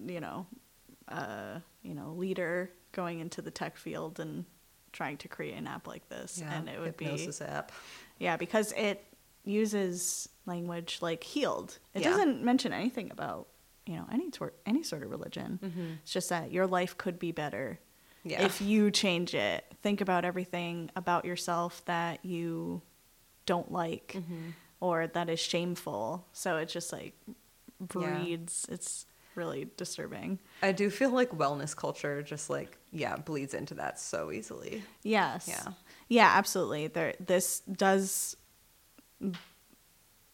you 0.06 0.20
know, 0.20 0.46
uh, 1.08 1.58
you 1.82 1.94
know, 1.94 2.12
leader 2.12 2.70
going 2.92 3.18
into 3.18 3.42
the 3.42 3.50
tech 3.50 3.76
field 3.76 4.20
and 4.20 4.44
trying 4.94 5.18
to 5.18 5.28
create 5.28 5.54
an 5.58 5.66
app 5.66 5.86
like 5.86 6.08
this, 6.08 6.40
and 6.40 6.68
it 6.68 6.80
would 6.80 6.96
be 6.96 7.04
hypnosis 7.04 7.42
app. 7.42 7.70
yeah 8.18 8.36
because 8.38 8.72
it 8.72 9.04
uses 9.44 10.28
language 10.46 10.98
like 11.02 11.22
healed. 11.22 11.78
It 11.92 12.00
Yeah. 12.02 12.10
doesn't 12.10 12.42
mention 12.42 12.72
anything 12.72 13.10
about 13.10 13.48
you 13.86 13.96
know 13.96 14.06
any 14.10 14.30
sort 14.30 14.54
any 14.64 14.82
sort 14.82 15.02
of 15.02 15.10
religion. 15.10 15.58
Mhm. 15.62 15.98
It's 16.02 16.12
just 16.12 16.30
that 16.30 16.50
your 16.50 16.66
life 16.66 16.96
could 16.96 17.18
be 17.18 17.32
better 17.32 17.78
Yeah. 18.22 18.42
if 18.42 18.62
you 18.62 18.90
change 18.90 19.34
it. 19.34 19.64
Think 19.82 20.00
about 20.00 20.24
everything 20.24 20.90
about 20.96 21.26
yourself 21.26 21.84
that 21.84 22.24
you 22.24 22.80
don't 23.44 23.70
like 23.70 24.12
Mm-hmm. 24.16 24.50
or 24.80 25.06
that 25.08 25.28
is 25.28 25.40
shameful. 25.40 26.26
So 26.32 26.56
it 26.56 26.66
just 26.70 26.92
like 26.92 27.14
Yeah. 27.26 27.36
breeds. 27.78 28.66
It's 28.70 29.04
really 29.36 29.68
disturbing. 29.76 30.38
I 30.62 30.72
do 30.72 30.90
feel 30.90 31.10
like 31.10 31.30
wellness 31.30 31.76
culture 31.76 32.22
just 32.22 32.50
like 32.50 32.78
yeah 32.92 33.16
bleeds 33.16 33.54
into 33.54 33.74
that 33.74 33.98
so 33.98 34.30
easily. 34.30 34.82
Yes. 35.02 35.46
Yeah. 35.48 35.72
Yeah, 36.08 36.32
absolutely. 36.34 36.88
There 36.88 37.14
this 37.20 37.60
does 37.60 38.36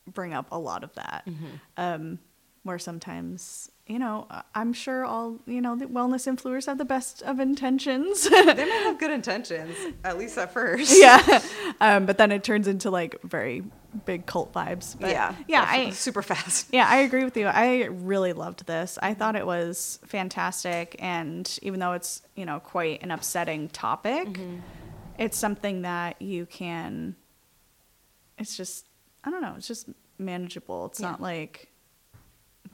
bring 0.07 0.35
up 0.35 0.49
a 0.51 0.59
lot 0.59 0.85
of 0.85 0.95
that. 0.95 1.25
Mm-hmm. 1.29 1.47
Um 1.77 2.19
where 2.63 2.79
sometimes, 2.79 3.71
you 3.91 3.99
know, 3.99 4.27
I'm 4.55 4.73
sure 4.73 5.05
all, 5.05 5.41
you 5.47 5.61
know, 5.61 5.75
the 5.75 5.87
wellness 5.87 6.27
influencers 6.33 6.67
have 6.67 6.79
the 6.79 6.85
best 6.85 7.23
of 7.23 7.41
intentions. 7.41 8.29
They 8.31 8.43
might 8.45 8.57
have 8.85 8.99
good 9.01 9.11
intentions, 9.11 9.75
at 10.05 10.17
least 10.17 10.39
at 10.39 10.53
first. 10.53 10.95
yeah. 10.97 11.43
Um, 11.81 12.07
but 12.07 12.17
then 12.17 12.31
it 12.31 12.45
turns 12.45 12.69
into 12.69 12.89
like 12.91 13.21
very 13.25 13.65
big 14.07 14.27
cult 14.27 14.53
vibes. 14.53 14.95
But 14.99 15.11
yeah, 15.11 15.35
Yeah. 15.49 15.67
I, 15.69 15.91
super 15.91 16.23
fast. 16.23 16.69
Yeah, 16.73 16.87
I 16.89 16.99
agree 16.99 17.25
with 17.25 17.37
you. 17.37 17.47
I 17.47 17.85
really 17.87 18.33
loved 18.33 18.65
this. 18.67 18.97
I 19.03 19.13
thought 19.15 19.35
it 19.35 19.45
was 19.47 19.99
fantastic, 20.07 20.95
and 21.01 21.59
even 21.63 21.81
though 21.81 21.93
it's 21.95 22.23
you 22.37 22.47
know 22.47 22.61
quite 22.61 23.03
an 23.03 23.11
upsetting 23.11 23.69
topic, 23.71 24.39
it's 25.19 25.37
something 25.37 25.83
that 25.83 26.23
you 26.23 26.47
can. 26.47 27.17
It's 28.39 28.57
just 28.57 28.87
I 29.25 29.31
don't 29.31 29.43
know. 29.43 29.55
It's 29.57 29.67
just 29.67 29.89
manageable. 30.19 30.87
It's 30.87 31.01
Yeah. 31.01 31.11
not 31.11 31.21
like 31.21 31.70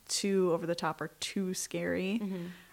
too 0.08 0.50
over 0.52 0.66
the 0.66 0.74
top 0.74 1.00
or 1.00 1.08
too 1.20 1.54
scary, 1.54 2.20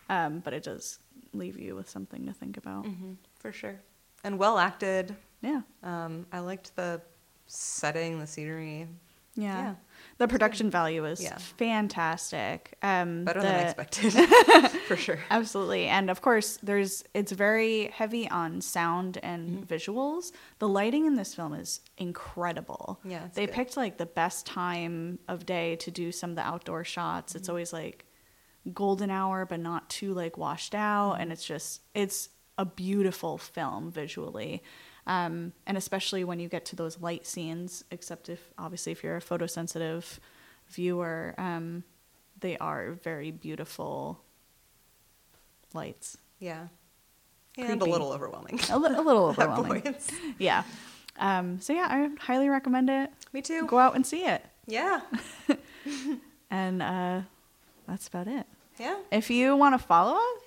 um, 0.09 0.39
but 0.39 0.53
it 0.53 0.63
does 0.63 0.99
leave 1.33 1.59
you 1.59 1.75
with 1.75 1.89
something 1.89 2.25
to 2.25 2.33
think 2.33 2.57
about. 2.57 2.85
Mm-hmm. 2.85 3.13
For 3.39 3.51
sure, 3.51 3.79
and 4.23 4.37
well 4.37 4.57
acted. 4.57 5.15
Yeah, 5.41 5.61
Um, 5.83 6.25
I 6.31 6.39
liked 6.39 6.75
the 6.75 7.01
setting, 7.47 8.19
the 8.19 8.27
scenery. 8.27 8.87
Yeah. 9.35 9.57
Yeah. 9.57 9.75
The 10.17 10.27
production 10.27 10.69
value 10.69 11.05
is 11.05 11.21
Yeah. 11.21 11.37
fantastic. 11.37 12.77
Um, 12.81 13.25
Better 13.25 13.41
the- 13.41 13.47
than 13.47 13.59
expected, 13.67 14.11
for 14.87 14.95
sure. 14.95 15.19
Absolutely. 15.29 15.87
And 15.87 16.09
of 16.09 16.21
course, 16.21 16.57
there's 16.63 17.03
it's 17.13 17.31
very 17.31 17.87
heavy 17.87 18.29
on 18.29 18.61
sound 18.61 19.17
and 19.23 19.43
Mm-hmm. 19.43 19.73
visuals. 19.73 20.31
The 20.59 20.67
lighting 20.67 21.05
in 21.05 21.15
this 21.15 21.33
film 21.35 21.53
is 21.53 21.81
incredible. 21.97 22.99
Yeah, 23.03 23.27
They 23.33 23.45
good. 23.45 23.55
picked 23.55 23.77
like 23.77 23.97
the 23.97 24.05
best 24.05 24.45
time 24.45 25.19
of 25.27 25.45
day 25.45 25.75
to 25.77 25.91
do 25.91 26.11
some 26.11 26.31
of 26.31 26.35
the 26.35 26.43
outdoor 26.43 26.83
shots. 26.83 27.31
Mm-hmm. 27.33 27.37
It's 27.39 27.49
always 27.49 27.73
like 27.73 28.05
golden 28.73 29.09
hour 29.09 29.45
but 29.45 29.59
not 29.59 29.89
too 29.89 30.13
like 30.13 30.37
washed 30.37 30.73
out 30.73 31.13
Mm-hmm. 31.13 31.21
and 31.21 31.31
it's 31.33 31.45
just 31.45 31.81
it's 31.93 32.29
a 32.57 32.65
beautiful 32.65 33.37
film 33.37 33.91
visually. 33.91 34.61
Um, 35.05 35.51
and 35.67 35.77
especially 35.77 36.23
when 36.23 36.39
you 36.39 36.47
get 36.47 36.65
to 36.65 36.75
those 36.75 36.99
light 37.01 37.25
scenes, 37.27 37.83
except 37.91 38.29
if 38.29 38.39
obviously 38.57 38.91
if 38.91 39.03
you're 39.03 39.17
a 39.17 39.21
photosensitive 39.21 40.19
viewer, 40.69 41.35
um, 41.37 41.83
they 42.39 42.57
are 42.57 42.91
very 42.91 43.31
beautiful 43.31 44.21
lights. 45.73 46.17
Yeah. 46.39 46.67
And 47.57 47.81
a 47.81 47.85
little 47.85 48.11
overwhelming. 48.11 48.59
A, 48.71 48.79
li- 48.79 48.95
a 48.95 49.01
little 49.01 49.25
overwhelming. 49.29 49.95
Yeah. 50.39 50.63
Um, 51.19 51.59
so 51.61 51.73
yeah, 51.73 51.87
I 51.89 52.09
highly 52.19 52.49
recommend 52.49 52.89
it. 52.89 53.11
Me 53.33 53.41
too. 53.41 53.65
Go 53.67 53.77
out 53.77 53.95
and 53.95 54.05
see 54.05 54.25
it. 54.25 54.43
Yeah. 54.67 55.01
And 56.49 56.83
uh, 56.83 57.21
that's 57.87 58.07
about 58.07 58.27
it. 58.27 58.45
Yeah. 58.79 58.95
If 59.11 59.31
you 59.31 59.55
want 59.55 59.73
to 59.73 59.79
follow 59.83 60.13
us, 60.17 60.41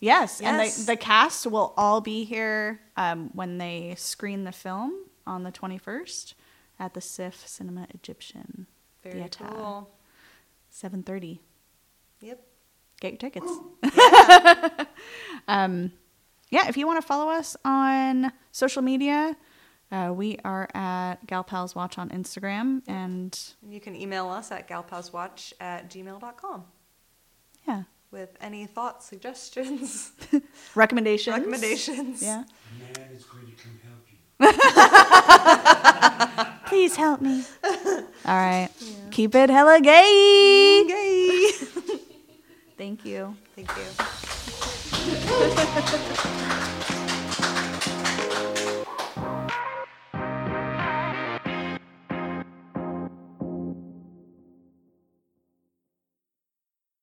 yes, 0.00 0.40
and 0.40 0.58
the, 0.58 0.84
the 0.86 0.96
cast 0.96 1.46
will 1.46 1.72
all 1.76 2.00
be 2.00 2.24
here 2.24 2.80
um, 2.96 3.30
when 3.34 3.58
they 3.58 3.94
screen 3.96 4.44
the 4.44 4.52
film 4.52 4.92
on 5.26 5.42
the 5.44 5.52
21st 5.52 6.34
at 6.78 6.94
the 6.94 7.00
SIFF 7.00 7.46
Cinema 7.46 7.86
Egyptian 7.94 8.66
Very 9.02 9.20
Theater. 9.20 9.44
cool. 9.50 9.90
7:30. 10.72 11.38
Yep. 12.20 12.40
Get 13.00 13.12
your 13.12 13.18
tickets. 13.18 13.50
um, 15.48 15.92
yeah, 16.50 16.68
if 16.68 16.76
you 16.76 16.86
want 16.86 17.00
to 17.00 17.06
follow 17.06 17.30
us 17.30 17.56
on 17.64 18.32
social 18.52 18.82
media, 18.82 19.36
uh, 19.90 20.12
we 20.14 20.38
are 20.44 20.68
at 20.74 21.16
Galpals 21.26 21.74
Watch 21.74 21.98
on 21.98 22.10
Instagram, 22.10 22.82
and 22.86 23.38
You 23.66 23.80
can 23.80 23.96
email 23.96 24.28
us 24.28 24.52
at 24.52 24.68
galpalswatch 24.68 25.54
at 25.60 25.90
gmail.com 25.90 26.64
yeah, 27.66 27.82
with 28.10 28.36
any 28.40 28.66
thoughts, 28.66 29.06
suggestions, 29.06 30.12
recommendations. 30.74 31.36
recommendations. 31.36 32.22
Yeah. 32.22 32.44
Man 32.78 33.10
is 33.14 33.24
going 33.24 33.46
to 33.46 33.52
come 33.62 33.78
help 33.84 34.06
you. 34.10 34.18
Please 36.68 36.96
help 36.96 37.20
me. 37.20 37.44
All 37.64 38.36
right. 38.36 38.70
Keep 39.10 39.34
it 39.34 39.50
hella 39.50 39.80
gay. 39.80 40.84
Yay! 40.88 41.50
Thank 42.78 43.04
you. 43.04 43.36
Thank 43.54 43.70
you. 46.86 46.96